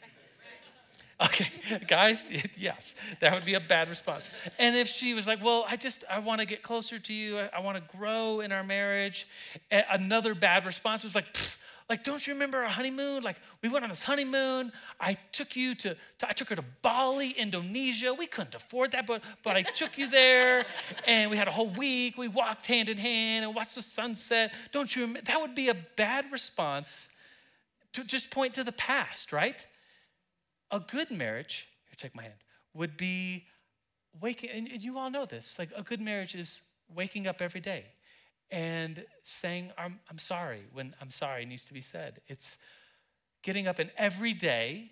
[1.20, 1.48] Okay,
[1.88, 4.30] guys, yes, that would be a bad response.
[4.60, 7.40] And if she was like, Well, I just, I want to get closer to you,
[7.40, 9.28] I, I want to grow in our marriage,
[9.72, 11.26] another bad response was like,
[11.90, 13.24] like, don't you remember our honeymoon?
[13.24, 14.74] Like, we went on this honeymoon.
[15.00, 18.14] I took you to, to, I took her to Bali, Indonesia.
[18.14, 20.66] We couldn't afford that, but, but I took you there
[21.08, 22.18] and we had a whole week.
[22.18, 24.52] We walked hand in hand and watched the sunset.
[24.74, 25.22] Don't you remember?
[25.28, 27.08] That would be a bad response
[27.94, 29.66] to just point to the past, right?
[30.72, 32.36] A good marriage, here, take my hand,
[32.74, 33.46] would be
[34.20, 36.62] waking, and you all know this, like a good marriage is
[36.94, 37.86] waking up every day
[38.50, 42.22] and saying, I'm, I'm sorry when I'm sorry needs to be said.
[42.28, 42.58] It's
[43.44, 44.92] getting up and every day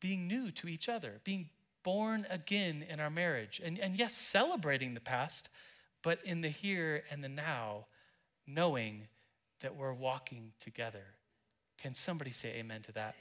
[0.00, 1.50] being new to each other, being
[1.82, 3.60] born again in our marriage.
[3.62, 5.48] And, and yes, celebrating the past,
[6.02, 7.86] but in the here and the now,
[8.46, 9.08] knowing
[9.60, 11.04] that we're walking together.
[11.78, 13.14] Can somebody say amen to that?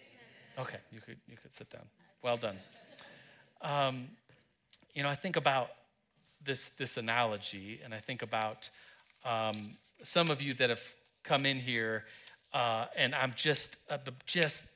[0.60, 1.86] Okay, you could, you could sit down.
[2.22, 2.58] Well done.
[3.62, 4.10] Um,
[4.94, 5.70] you know, I think about
[6.44, 8.70] this, this analogy, and I think about
[9.24, 9.72] um,
[10.04, 10.84] some of you that have
[11.24, 12.04] come in here,
[12.54, 14.74] uh, and I'm just, uh, just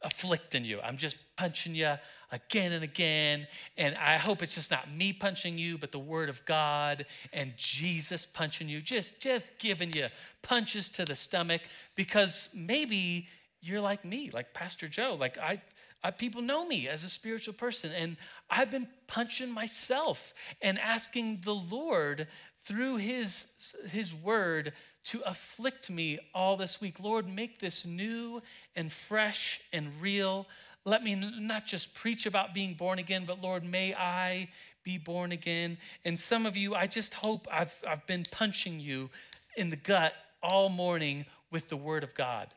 [0.00, 0.80] afflicting you.
[0.80, 1.94] I'm just punching you
[2.32, 3.46] again and again.
[3.76, 7.52] And I hope it's just not me punching you, but the Word of God and
[7.56, 10.06] Jesus punching you, just, just giving you
[10.40, 11.60] punches to the stomach
[11.94, 13.28] because maybe
[13.60, 15.16] you're like me, like Pastor Joe.
[15.18, 15.60] Like I,
[16.02, 18.16] I, people know me as a spiritual person, and
[18.50, 22.28] I've been punching myself and asking the Lord
[22.64, 24.72] through His His Word
[25.06, 26.98] to afflict me all this week.
[27.00, 28.42] Lord, make this new
[28.74, 30.46] and fresh and real.
[30.84, 34.48] Let me not just preach about being born again, but Lord, may I
[34.82, 35.78] be born again.
[36.04, 39.10] And some of you, I just hope I've, I've been punching you
[39.56, 42.48] in the gut all morning with the Word of God.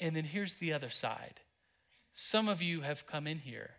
[0.00, 1.40] And then here's the other side.
[2.14, 3.70] Some of you have come in here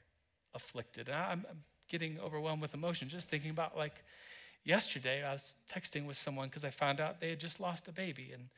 [0.53, 1.09] afflicted.
[1.09, 1.45] And I'm,
[1.89, 4.03] getting overwhelmed with emotion just thinking about like
[4.63, 7.91] yesterday, I was texting with someone because I found out they had just lost a
[7.91, 8.30] baby.
[8.34, 8.49] And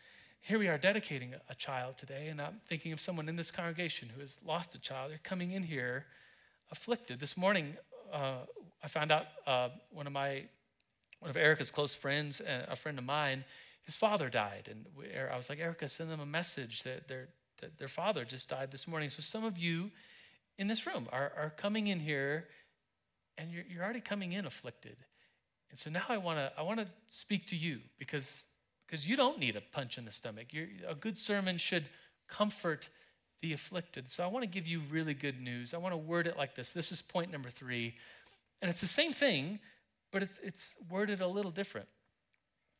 [0.41, 2.27] here we are dedicating a child today.
[2.27, 5.11] And I'm thinking of someone in this congregation who has lost a child.
[5.11, 6.05] They're coming in here
[6.71, 7.19] afflicted.
[7.19, 7.77] This morning,
[8.13, 8.39] uh,
[8.83, 10.43] I found out uh, one of my
[11.19, 13.45] one of Erica's close friends, a friend of mine,
[13.83, 17.27] his father died, and we, I was like, Erica, send them a message that they're
[17.61, 19.09] that their father just died this morning.
[19.09, 19.91] So some of you
[20.57, 22.47] in this room are, are coming in here
[23.37, 24.97] and you're, you're already coming in afflicted.
[25.69, 28.45] And so now I want to I want to speak to you because
[28.85, 30.47] because you don't need a punch in the stomach.
[30.51, 31.85] You're, a good sermon should
[32.27, 32.89] comfort
[33.41, 34.11] the afflicted.
[34.11, 35.73] So I want to give you really good news.
[35.73, 36.73] I want to word it like this.
[36.73, 37.95] This is point number three,
[38.61, 39.59] and it's the same thing,
[40.11, 41.87] but it's it's worded a little different.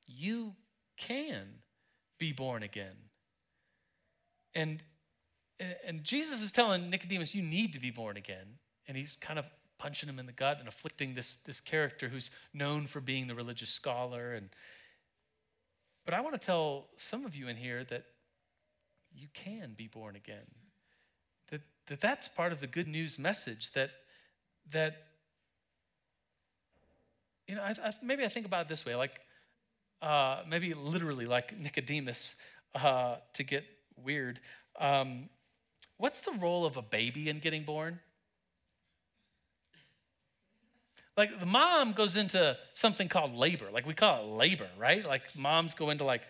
[0.05, 0.53] You
[0.97, 1.47] can
[2.19, 2.95] be born again.
[4.55, 4.83] And,
[5.85, 8.57] and Jesus is telling Nicodemus, you need to be born again.
[8.87, 9.45] And he's kind of
[9.77, 13.35] punching him in the gut and afflicting this, this character who's known for being the
[13.35, 14.33] religious scholar.
[14.33, 14.49] And,
[16.05, 18.05] but I want to tell some of you in here that
[19.13, 20.47] you can be born again.
[21.49, 23.91] That, that that's part of the good news message that,
[24.71, 25.07] that
[27.47, 29.19] you know, I, I, maybe I think about it this way, like
[30.01, 32.35] uh, maybe literally like Nicodemus
[32.75, 33.65] uh, to get
[34.03, 34.39] weird.
[34.79, 35.29] Um,
[35.97, 37.99] what's the role of a baby in getting born?
[41.17, 43.67] Like the mom goes into something called labor.
[43.71, 45.05] Like we call it labor, right?
[45.05, 46.21] Like moms go into like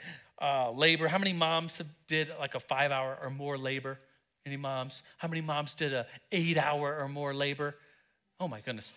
[0.41, 1.07] uh, labor.
[1.07, 3.99] How many moms did like a five hour or more labor?
[4.45, 5.03] Any moms?
[5.17, 7.75] How many moms did a eight hour or more labor?
[8.39, 8.93] Oh my goodness.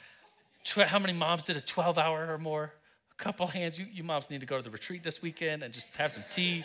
[0.75, 2.73] How many moms did a 12 hour or more?
[3.13, 3.79] A couple hands.
[3.79, 6.25] You, you moms need to go to the retreat this weekend and just have some
[6.31, 6.65] tea,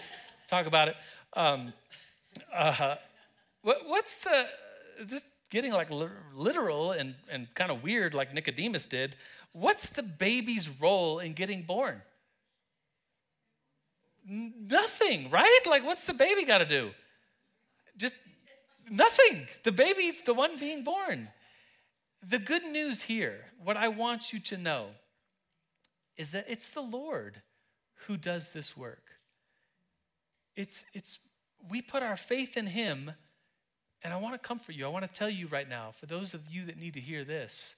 [0.50, 0.96] talk about it.
[1.34, 1.74] Um,
[2.54, 2.96] uh,
[3.62, 4.48] what, what's the,
[5.06, 5.90] just getting like
[6.34, 9.16] literal and, and kind of weird like Nicodemus did,
[9.52, 12.02] what's the baby's role in getting born?
[14.28, 15.60] Nothing, right?
[15.66, 16.92] Like, what's the baby got to do?
[17.98, 18.16] Just
[18.90, 19.48] nothing.
[19.64, 21.30] The baby's the one being born.
[22.28, 24.88] The good news here, what I want you to know,
[26.16, 27.42] is that it's the Lord
[28.06, 29.09] who does this work.
[30.60, 31.20] It's, it's
[31.72, 33.12] we put our faith in Him,
[34.04, 34.84] and I want to comfort you.
[34.84, 37.24] I want to tell you right now, for those of you that need to hear
[37.24, 37.76] this,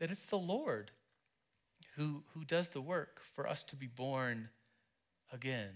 [0.00, 0.92] that it's the Lord
[1.96, 4.48] who, who does the work for us to be born
[5.30, 5.74] again.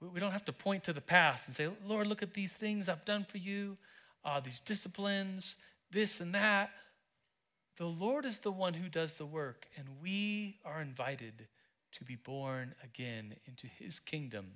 [0.00, 2.88] We, don't have to point to the past and say, Lord, look at these things
[2.88, 3.76] I've done for you,
[4.24, 5.56] uh, these disciplines,
[5.90, 6.70] this and that.
[7.76, 11.48] The Lord is the one who does the work, and we are invited
[11.92, 14.52] to be born again into his kingdom.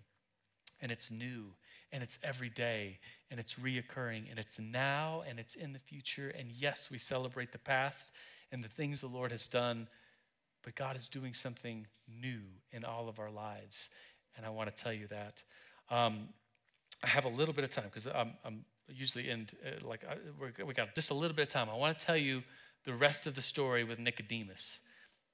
[0.83, 1.45] And it's new,
[1.93, 2.99] and it's every day,
[3.31, 6.29] and it's reoccurring, and it's now, and it's in the future.
[6.37, 8.11] And yes, we celebrate the past
[8.51, 9.89] and the things the Lord has done,
[10.63, 11.87] but God is doing something
[12.21, 12.41] new
[12.73, 13.89] in all of our lives.
[14.37, 15.43] And I want to tell you that.
[15.91, 16.29] Um,
[17.03, 20.17] I have a little bit of time because I'm, I'm, usually in, uh, like, I,
[20.65, 21.69] we got just a little bit of time.
[21.71, 22.43] I want to tell you
[22.85, 24.81] the rest of the story with Nicodemus.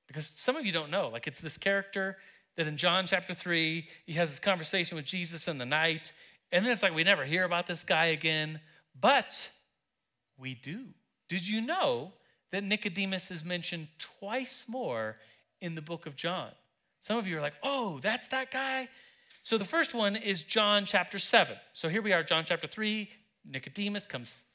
[0.07, 1.09] Because some of you don't know.
[1.09, 2.17] Like, it's this character
[2.59, 6.11] that in John chapter 3, he has this conversation with Jesus in the night.
[6.51, 8.61] And then it's like we never hear about this guy again.
[9.01, 9.49] But
[10.37, 10.87] we do.
[11.29, 12.13] Did you know
[12.51, 15.19] that Nicodemus is mentioned twice more
[15.61, 16.51] in the book of John?
[17.01, 18.89] Some of you are like, oh, that's that guy?
[19.43, 21.57] So the first one is John chapter 7.
[21.73, 23.09] So here we are, John chapter 3.
[23.49, 24.47] Nicodemus comes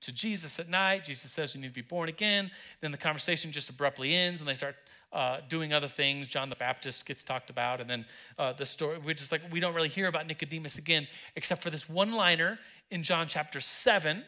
[0.00, 1.04] to Jesus at night.
[1.04, 2.50] Jesus says, You need to be born again.
[2.80, 4.76] Then the conversation just abruptly ends and they start
[5.12, 6.28] uh, doing other things.
[6.28, 7.80] John the Baptist gets talked about.
[7.80, 8.04] And then
[8.38, 11.06] uh, the story, we're just like, we don't really hear about Nicodemus again,
[11.36, 12.58] except for this one liner
[12.90, 14.24] in John chapter 7.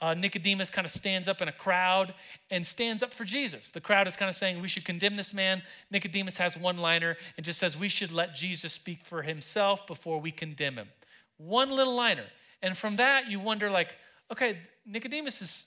[0.00, 2.14] Uh, Nicodemus kind of stands up in a crowd
[2.50, 3.70] and stands up for Jesus.
[3.70, 5.62] The crowd is kind of saying, We should condemn this man.
[5.90, 10.18] Nicodemus has one liner and just says, We should let Jesus speak for himself before
[10.18, 10.88] we condemn him.
[11.36, 12.26] One little liner.
[12.62, 13.96] And from that, you wonder, like,
[14.30, 15.66] okay, Nicodemus is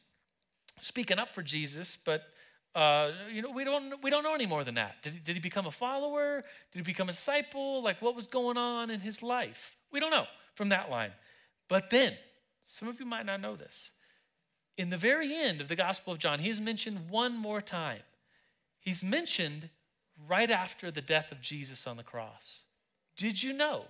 [0.81, 2.23] speaking up for Jesus, but
[2.75, 4.95] uh, you know, we don't we don't know any more than that.
[5.03, 6.43] Did did he become a follower?
[6.71, 7.83] Did he become a disciple?
[7.83, 9.77] Like, what was going on in his life?
[9.91, 11.11] We don't know from that line.
[11.67, 12.13] But then,
[12.63, 13.91] some of you might not know this.
[14.77, 18.01] In the very end of the Gospel of John, he is mentioned one more time.
[18.79, 19.69] He's mentioned
[20.27, 22.63] right after the death of Jesus on the cross.
[23.15, 23.85] Did you know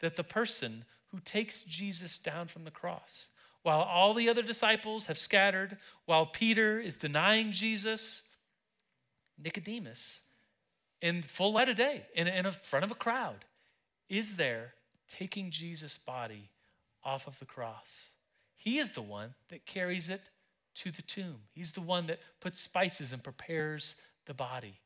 [0.00, 3.28] that the person who takes Jesus down from the cross
[3.62, 8.22] while all the other disciples have scattered, while Peter is denying Jesus,
[9.38, 10.20] Nicodemus,
[11.00, 13.44] in full light of day, in, in front of a crowd,
[14.08, 14.74] is there
[15.08, 16.50] taking Jesus' body
[17.04, 18.10] off of the cross.
[18.56, 20.30] He is the one that carries it
[20.76, 21.36] to the tomb.
[21.52, 23.96] He's the one that puts spices and prepares
[24.26, 24.78] the body.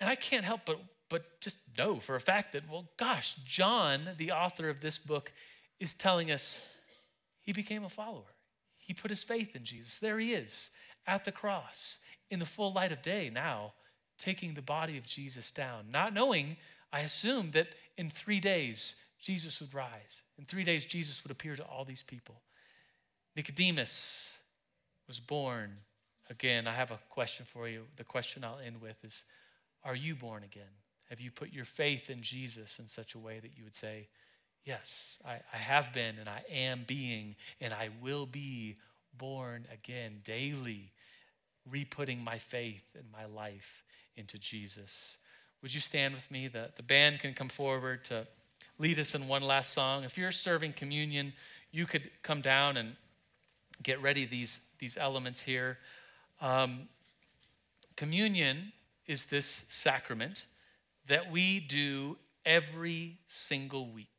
[0.00, 4.10] And I can't help but, but just know for a fact that, well, gosh, John,
[4.18, 5.32] the author of this book,
[5.78, 6.60] is telling us
[7.42, 8.34] he became a follower.
[8.78, 9.98] He put his faith in Jesus.
[9.98, 10.70] There he is
[11.06, 11.98] at the cross
[12.30, 13.72] in the full light of day now,
[14.18, 16.56] taking the body of Jesus down, not knowing,
[16.92, 20.22] I assume, that in three days Jesus would rise.
[20.38, 22.42] In three days, Jesus would appear to all these people.
[23.36, 24.32] Nicodemus
[25.06, 25.76] was born
[26.28, 26.66] again.
[26.66, 27.84] I have a question for you.
[27.96, 29.24] The question I'll end with is
[29.84, 30.74] Are you born again?
[31.08, 34.08] Have you put your faith in Jesus in such a way that you would say,
[34.64, 38.76] Yes, I, I have been and I am being and I will be
[39.18, 40.92] born again daily,
[41.68, 43.82] re-putting my faith and my life
[44.16, 45.16] into Jesus.
[45.62, 46.48] Would you stand with me?
[46.48, 48.26] The, the band can come forward to
[48.78, 50.04] lead us in one last song.
[50.04, 51.32] If you're serving communion,
[51.70, 52.96] you could come down and
[53.82, 55.78] get ready these, these elements here.
[56.40, 56.88] Um,
[57.96, 58.72] communion
[59.06, 60.44] is this sacrament
[61.06, 64.11] that we do every single week.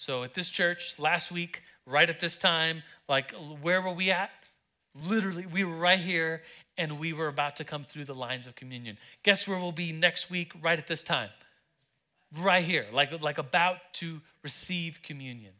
[0.00, 4.30] So at this church last week, right at this time, like where were we at?
[5.06, 6.40] Literally, we were right here
[6.78, 8.96] and we were about to come through the lines of communion.
[9.24, 11.28] Guess where we'll be next week, right at this time?
[12.34, 15.52] Right here, like, like about to receive communion.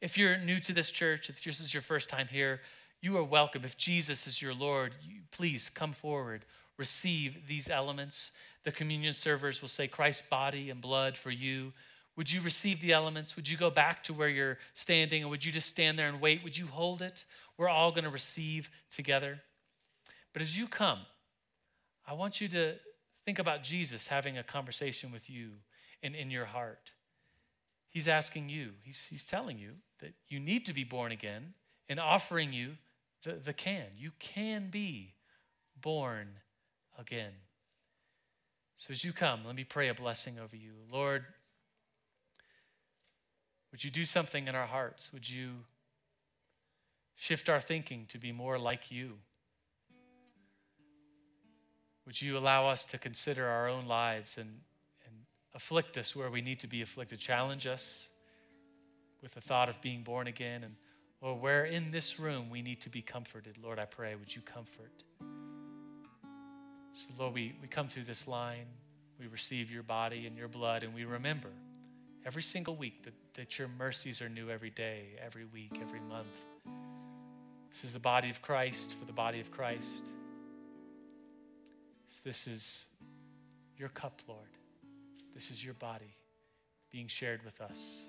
[0.00, 2.60] If you're new to this church, if this is your first time here,
[3.00, 3.64] you are welcome.
[3.64, 6.44] If Jesus is your Lord, you, please come forward,
[6.78, 8.30] receive these elements.
[8.62, 11.72] The communion servers will say Christ's body and blood for you.
[12.16, 13.34] Would you receive the elements?
[13.36, 16.20] Would you go back to where you're standing, or would you just stand there and
[16.20, 16.44] wait?
[16.44, 17.24] Would you hold it?
[17.56, 19.40] We're all going to receive together.
[20.32, 21.00] But as you come,
[22.06, 22.74] I want you to
[23.24, 25.50] think about Jesus having a conversation with you
[26.02, 26.92] and in your heart.
[27.88, 31.54] He's asking you, he's, he's telling you that you need to be born again
[31.88, 32.72] and offering you
[33.24, 33.86] the, the can.
[33.96, 35.14] You can be
[35.80, 36.28] born
[36.98, 37.32] again.
[38.76, 40.72] So as you come, let me pray a blessing over you.
[40.90, 41.24] Lord,
[43.74, 45.12] would you do something in our hearts?
[45.12, 45.50] Would you
[47.16, 49.14] shift our thinking to be more like you?
[52.06, 54.48] Would you allow us to consider our own lives and,
[55.06, 55.16] and
[55.56, 57.18] afflict us where we need to be afflicted?
[57.18, 58.10] Challenge us
[59.20, 60.76] with the thought of being born again and
[61.20, 63.58] or where in this room we need to be comforted.
[63.60, 65.02] Lord, I pray, would you comfort?
[66.92, 68.66] So, Lord, we, we come through this line,
[69.18, 71.50] we receive your body and your blood, and we remember
[72.26, 76.26] every single week, that, that your mercies are new every day, every week, every month.
[77.70, 80.10] This is the body of Christ for the body of Christ.
[82.24, 82.86] This is
[83.76, 84.48] your cup, Lord.
[85.34, 86.16] This is your body
[86.90, 88.08] being shared with us.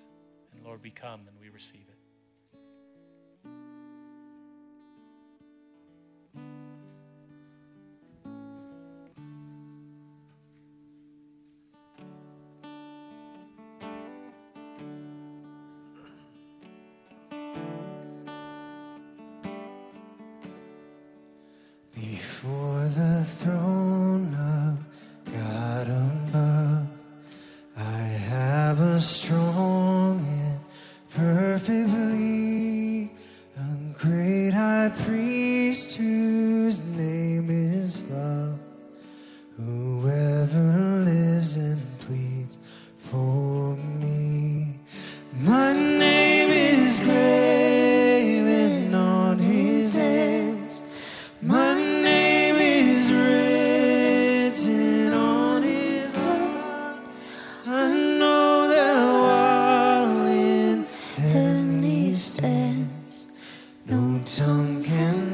[0.53, 1.94] And Lord, we come and we receive it.
[63.87, 65.24] No tongue can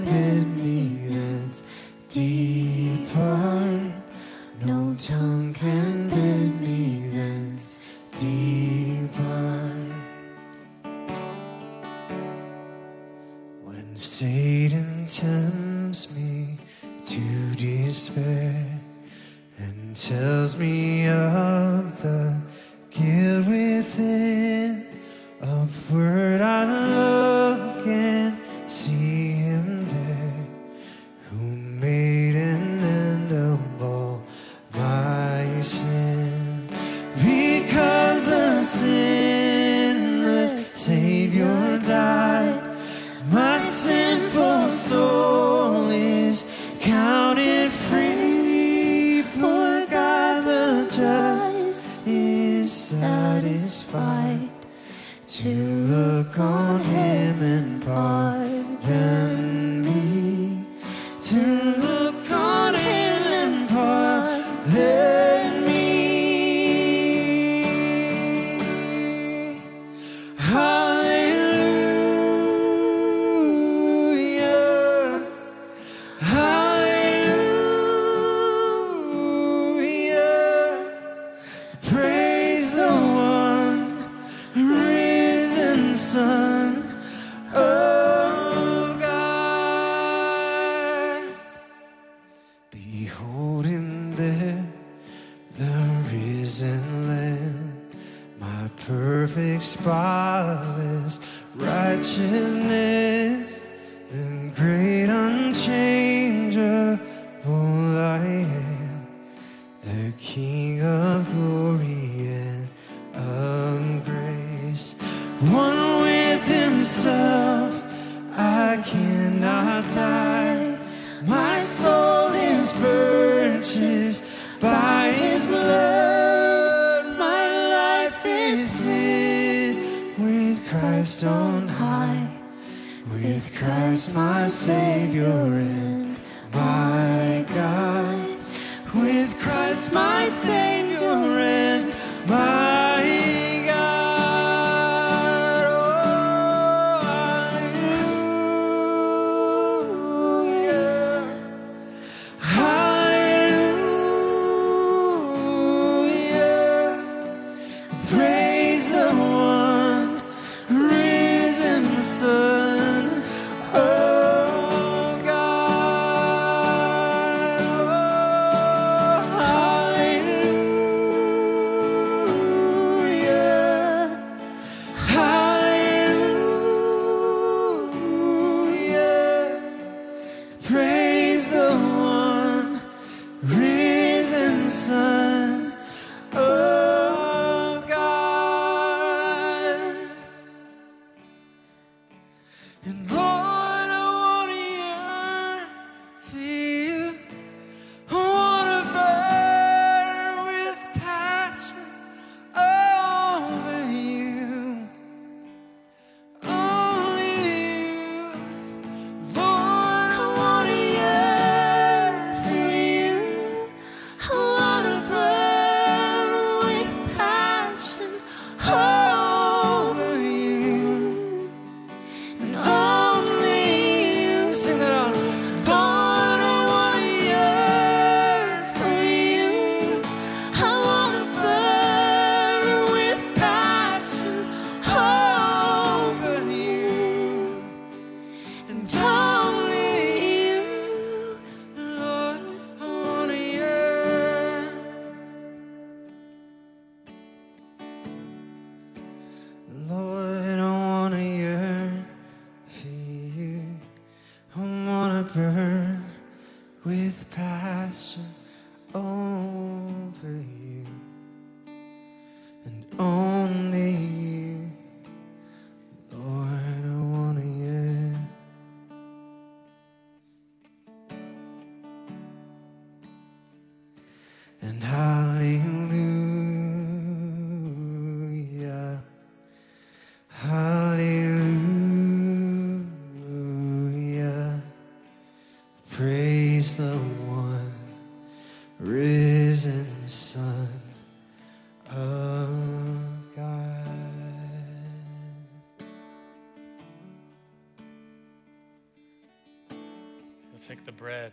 [300.82, 301.32] take the bread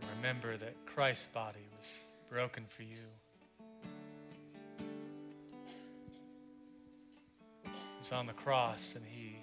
[0.00, 1.90] and remember that Christ's body was
[2.30, 3.04] broken for you.
[7.64, 9.36] He was on the cross and he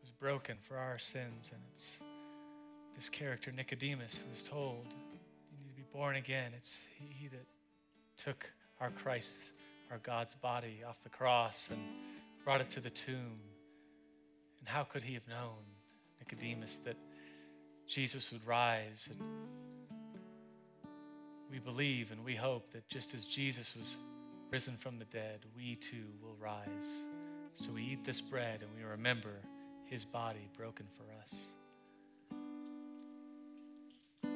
[0.00, 1.50] was broken for our sins.
[1.52, 1.98] And it's
[2.96, 6.52] this character, Nicodemus, who was told, You need to be born again.
[6.56, 7.46] It's he, he that
[8.16, 8.50] took
[8.80, 9.44] our Christ,
[9.90, 11.80] our God's body off the cross and
[12.44, 13.40] brought it to the tomb.
[14.58, 15.75] And how could he have known,
[16.30, 16.96] Nicodemus, that
[17.86, 19.08] Jesus would rise?
[19.10, 19.20] And
[21.50, 23.96] we believe and we hope that just as Jesus was
[24.50, 27.04] risen from the dead, we too will rise.
[27.54, 29.40] So we eat this bread and we remember
[29.84, 31.46] his body broken for us.
[34.22, 34.32] And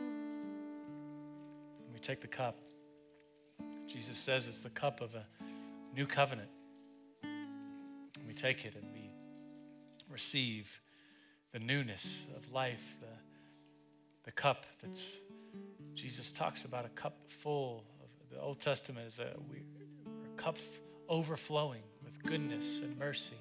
[1.92, 2.56] we take the cup.
[3.86, 5.26] Jesus says it's the cup of a
[5.94, 6.50] new covenant.
[8.26, 9.10] We take it and we
[10.08, 10.80] receive
[11.52, 13.06] the newness of life, the,
[14.24, 15.18] the cup that's,
[15.94, 20.56] Jesus talks about a cup full of the Old Testament is a, we, a cup
[21.08, 23.36] overflowing with goodness and mercy.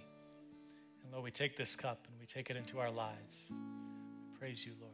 [1.03, 3.51] And Lord, we take this cup and we take it into our lives.
[4.39, 4.93] Praise you, Lord.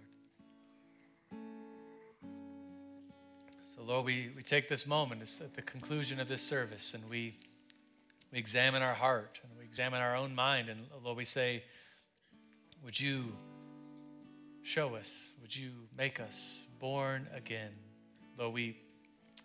[3.75, 7.03] So, Lord, we, we take this moment, it's at the conclusion of this service, and
[7.09, 7.35] we,
[8.31, 10.69] we examine our heart and we examine our own mind.
[10.69, 11.63] And Lord, we say,
[12.85, 13.33] Would you
[14.61, 15.11] show us?
[15.41, 17.71] Would you make us born again?
[18.37, 18.77] Though we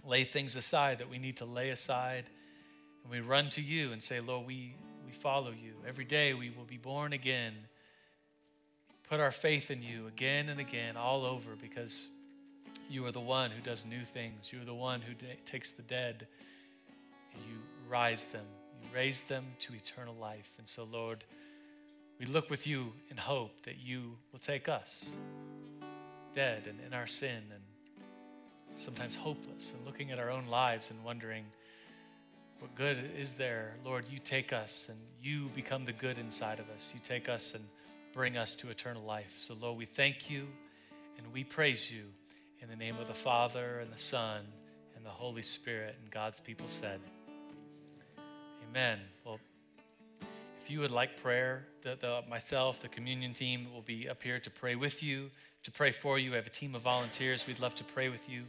[0.06, 2.24] lay things aside that we need to lay aside,
[3.02, 4.74] and we run to you and say, Lord, we,
[5.06, 5.72] we follow you.
[5.88, 7.54] Every day we will be born again.
[9.08, 12.08] Put our faith in you again and again, all over, because
[12.90, 14.52] you are the one who does new things.
[14.52, 15.14] You are the one who
[15.46, 16.26] takes the dead
[17.32, 17.56] and you
[17.88, 18.44] rise them.
[18.82, 20.50] You raise them to eternal life.
[20.58, 21.24] And so, Lord,
[22.20, 25.08] we look with you in hope that you will take us,
[26.34, 27.62] dead and in our sin and
[28.76, 31.44] sometimes hopeless, and looking at our own lives and wondering,
[32.58, 33.74] what good is there?
[33.86, 36.92] Lord, you take us and you become the good inside of us.
[36.94, 37.64] You take us and
[38.12, 39.34] bring us to eternal life.
[39.38, 40.46] So, Lord, we thank you
[41.16, 42.04] and we praise you
[42.60, 44.42] in the name of the Father and the Son
[44.94, 45.96] and the Holy Spirit.
[46.02, 47.00] And God's people said,
[48.68, 48.98] Amen.
[49.24, 49.40] Well,
[50.70, 54.38] if you would like prayer, the, the, myself, the communion team will be up here
[54.38, 55.28] to pray with you,
[55.64, 56.30] to pray for you.
[56.30, 57.44] We have a team of volunteers.
[57.44, 58.44] We'd love to pray with you.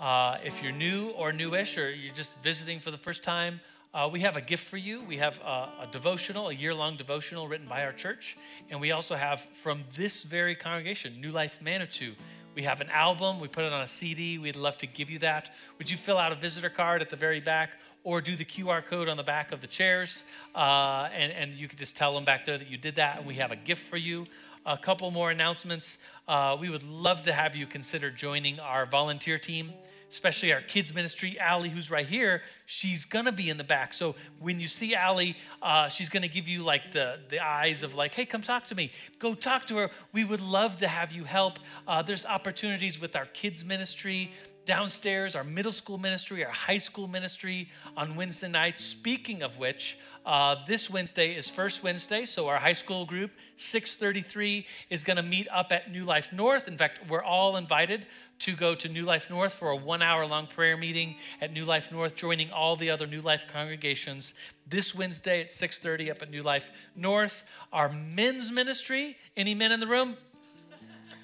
[0.00, 3.60] Uh, if you're new or newish, or you're just visiting for the first time,
[3.92, 5.02] uh, we have a gift for you.
[5.02, 8.38] We have a, a devotional, a year long devotional written by our church.
[8.70, 12.14] And we also have from this very congregation, New Life Manitou.
[12.54, 13.40] We have an album.
[13.40, 14.38] We put it on a CD.
[14.38, 15.50] We'd love to give you that.
[15.76, 17.72] Would you fill out a visitor card at the very back
[18.04, 20.24] or do the QR code on the back of the chairs?
[20.54, 23.18] Uh, and, and you could just tell them back there that you did that.
[23.18, 24.24] And we have a gift for you.
[24.66, 25.98] A couple more announcements.
[26.28, 29.72] Uh, we would love to have you consider joining our volunteer team
[30.12, 31.38] especially our kids ministry.
[31.40, 33.94] Allie, who's right here, she's gonna be in the back.
[33.94, 37.94] So when you see Allie, uh, she's gonna give you like the, the eyes of
[37.94, 38.92] like, hey, come talk to me.
[39.18, 39.90] Go talk to her.
[40.12, 41.58] We would love to have you help.
[41.88, 44.32] Uh, there's opportunities with our kids ministry
[44.64, 48.84] downstairs, our middle school ministry, our high school ministry on Wednesday nights.
[48.84, 54.64] Speaking of which, uh, this Wednesday is First Wednesday, so our high school group, 633,
[54.88, 56.68] is going to meet up at New Life North.
[56.68, 58.06] In fact, we're all invited
[58.40, 61.64] to go to New Life North for a one hour long prayer meeting at New
[61.64, 64.34] Life North, joining all the other New Life congregations
[64.68, 67.42] this Wednesday at 6:30 up at New Life North.
[67.72, 69.18] Our men's ministry.
[69.36, 70.16] Any men in the room?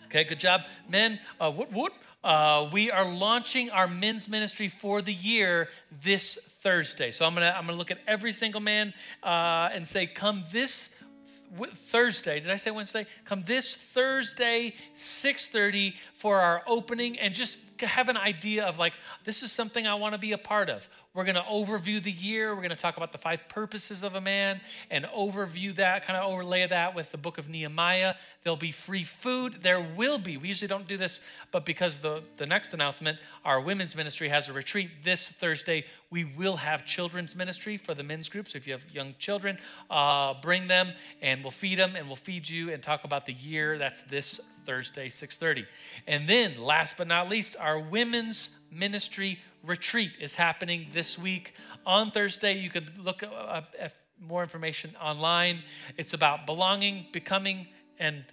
[0.06, 1.20] Okay, good job, men.
[1.38, 1.70] Uh, what?
[1.70, 1.92] What?
[2.28, 5.70] Uh, we are launching our men's ministry for the year
[6.02, 7.10] this Thursday.
[7.10, 8.92] So I'm gonna I'm gonna look at every single man
[9.22, 10.94] uh, and say, come this
[11.56, 12.38] Thursday.
[12.40, 13.06] Did I say Wednesday?
[13.24, 18.92] Come this Thursday, 6:30 for our opening, and just have an idea of like
[19.24, 20.86] this is something I want to be a part of.
[21.18, 22.50] We're going to overview the year.
[22.54, 26.16] We're going to talk about the five purposes of a man and overview that, kind
[26.16, 28.14] of overlay that with the book of Nehemiah.
[28.44, 29.56] There'll be free food.
[29.60, 30.36] There will be.
[30.36, 31.18] We usually don't do this,
[31.50, 35.86] but because the, the next announcement, our women's ministry has a retreat this Thursday.
[36.08, 38.46] We will have children's ministry for the men's group.
[38.46, 39.58] So if you have young children,
[39.90, 43.32] uh, bring them and we'll feed them and we'll feed you and talk about the
[43.32, 43.76] year.
[43.76, 45.66] That's this Thursday, 6:30.
[46.06, 51.54] And then, last but not least, our women's ministry retreat is happening this week
[51.86, 52.58] on Thursday.
[52.58, 55.62] You could look at more information online.
[55.96, 57.68] It's about belonging, becoming,
[57.98, 58.24] and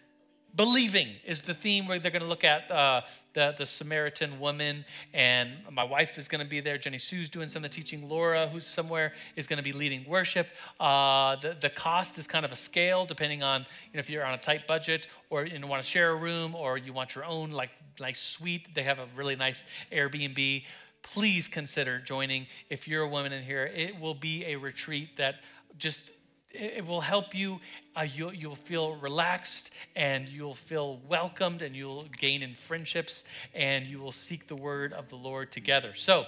[0.56, 3.02] Believing is the theme where they're going to look at uh,
[3.34, 6.78] the, the Samaritan woman, and my wife is going to be there.
[6.78, 8.08] Jenny Sue's doing some of the teaching.
[8.08, 10.48] Laura, who's somewhere, is going to be leading worship.
[10.80, 14.24] Uh, the, the cost is kind of a scale depending on you know, if you're
[14.24, 17.26] on a tight budget or you want to share a room or you want your
[17.26, 18.74] own like nice suite.
[18.74, 20.64] They have a really nice Airbnb.
[21.14, 22.48] Please consider joining.
[22.69, 25.36] If you're a woman in here, it will be a retreat that
[25.77, 26.11] just
[26.52, 27.60] it will help you.
[27.95, 33.23] Uh, you'll, you'll feel relaxed and you'll feel welcomed and you'll gain in friendships
[33.53, 35.94] and you will seek the word of the Lord together.
[35.94, 36.26] So,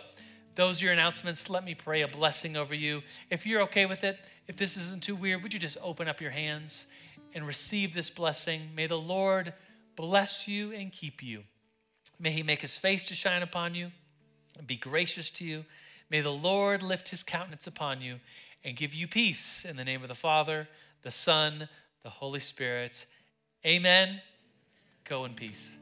[0.55, 1.49] those are your announcements.
[1.51, 3.03] Let me pray a blessing over you.
[3.29, 4.17] If you're okay with it,
[4.47, 6.87] if this isn't too weird, would you just open up your hands
[7.33, 8.69] and receive this blessing?
[8.75, 9.53] May the Lord
[9.95, 11.43] bless you and keep you.
[12.19, 13.91] May he make his face to shine upon you
[14.57, 15.65] and be gracious to you.
[16.09, 18.19] May the Lord lift his countenance upon you
[18.63, 20.67] and give you peace in the name of the Father,
[21.03, 21.69] the Son,
[22.03, 23.05] the Holy Spirit.
[23.65, 24.21] Amen.
[25.03, 25.75] Go in peace.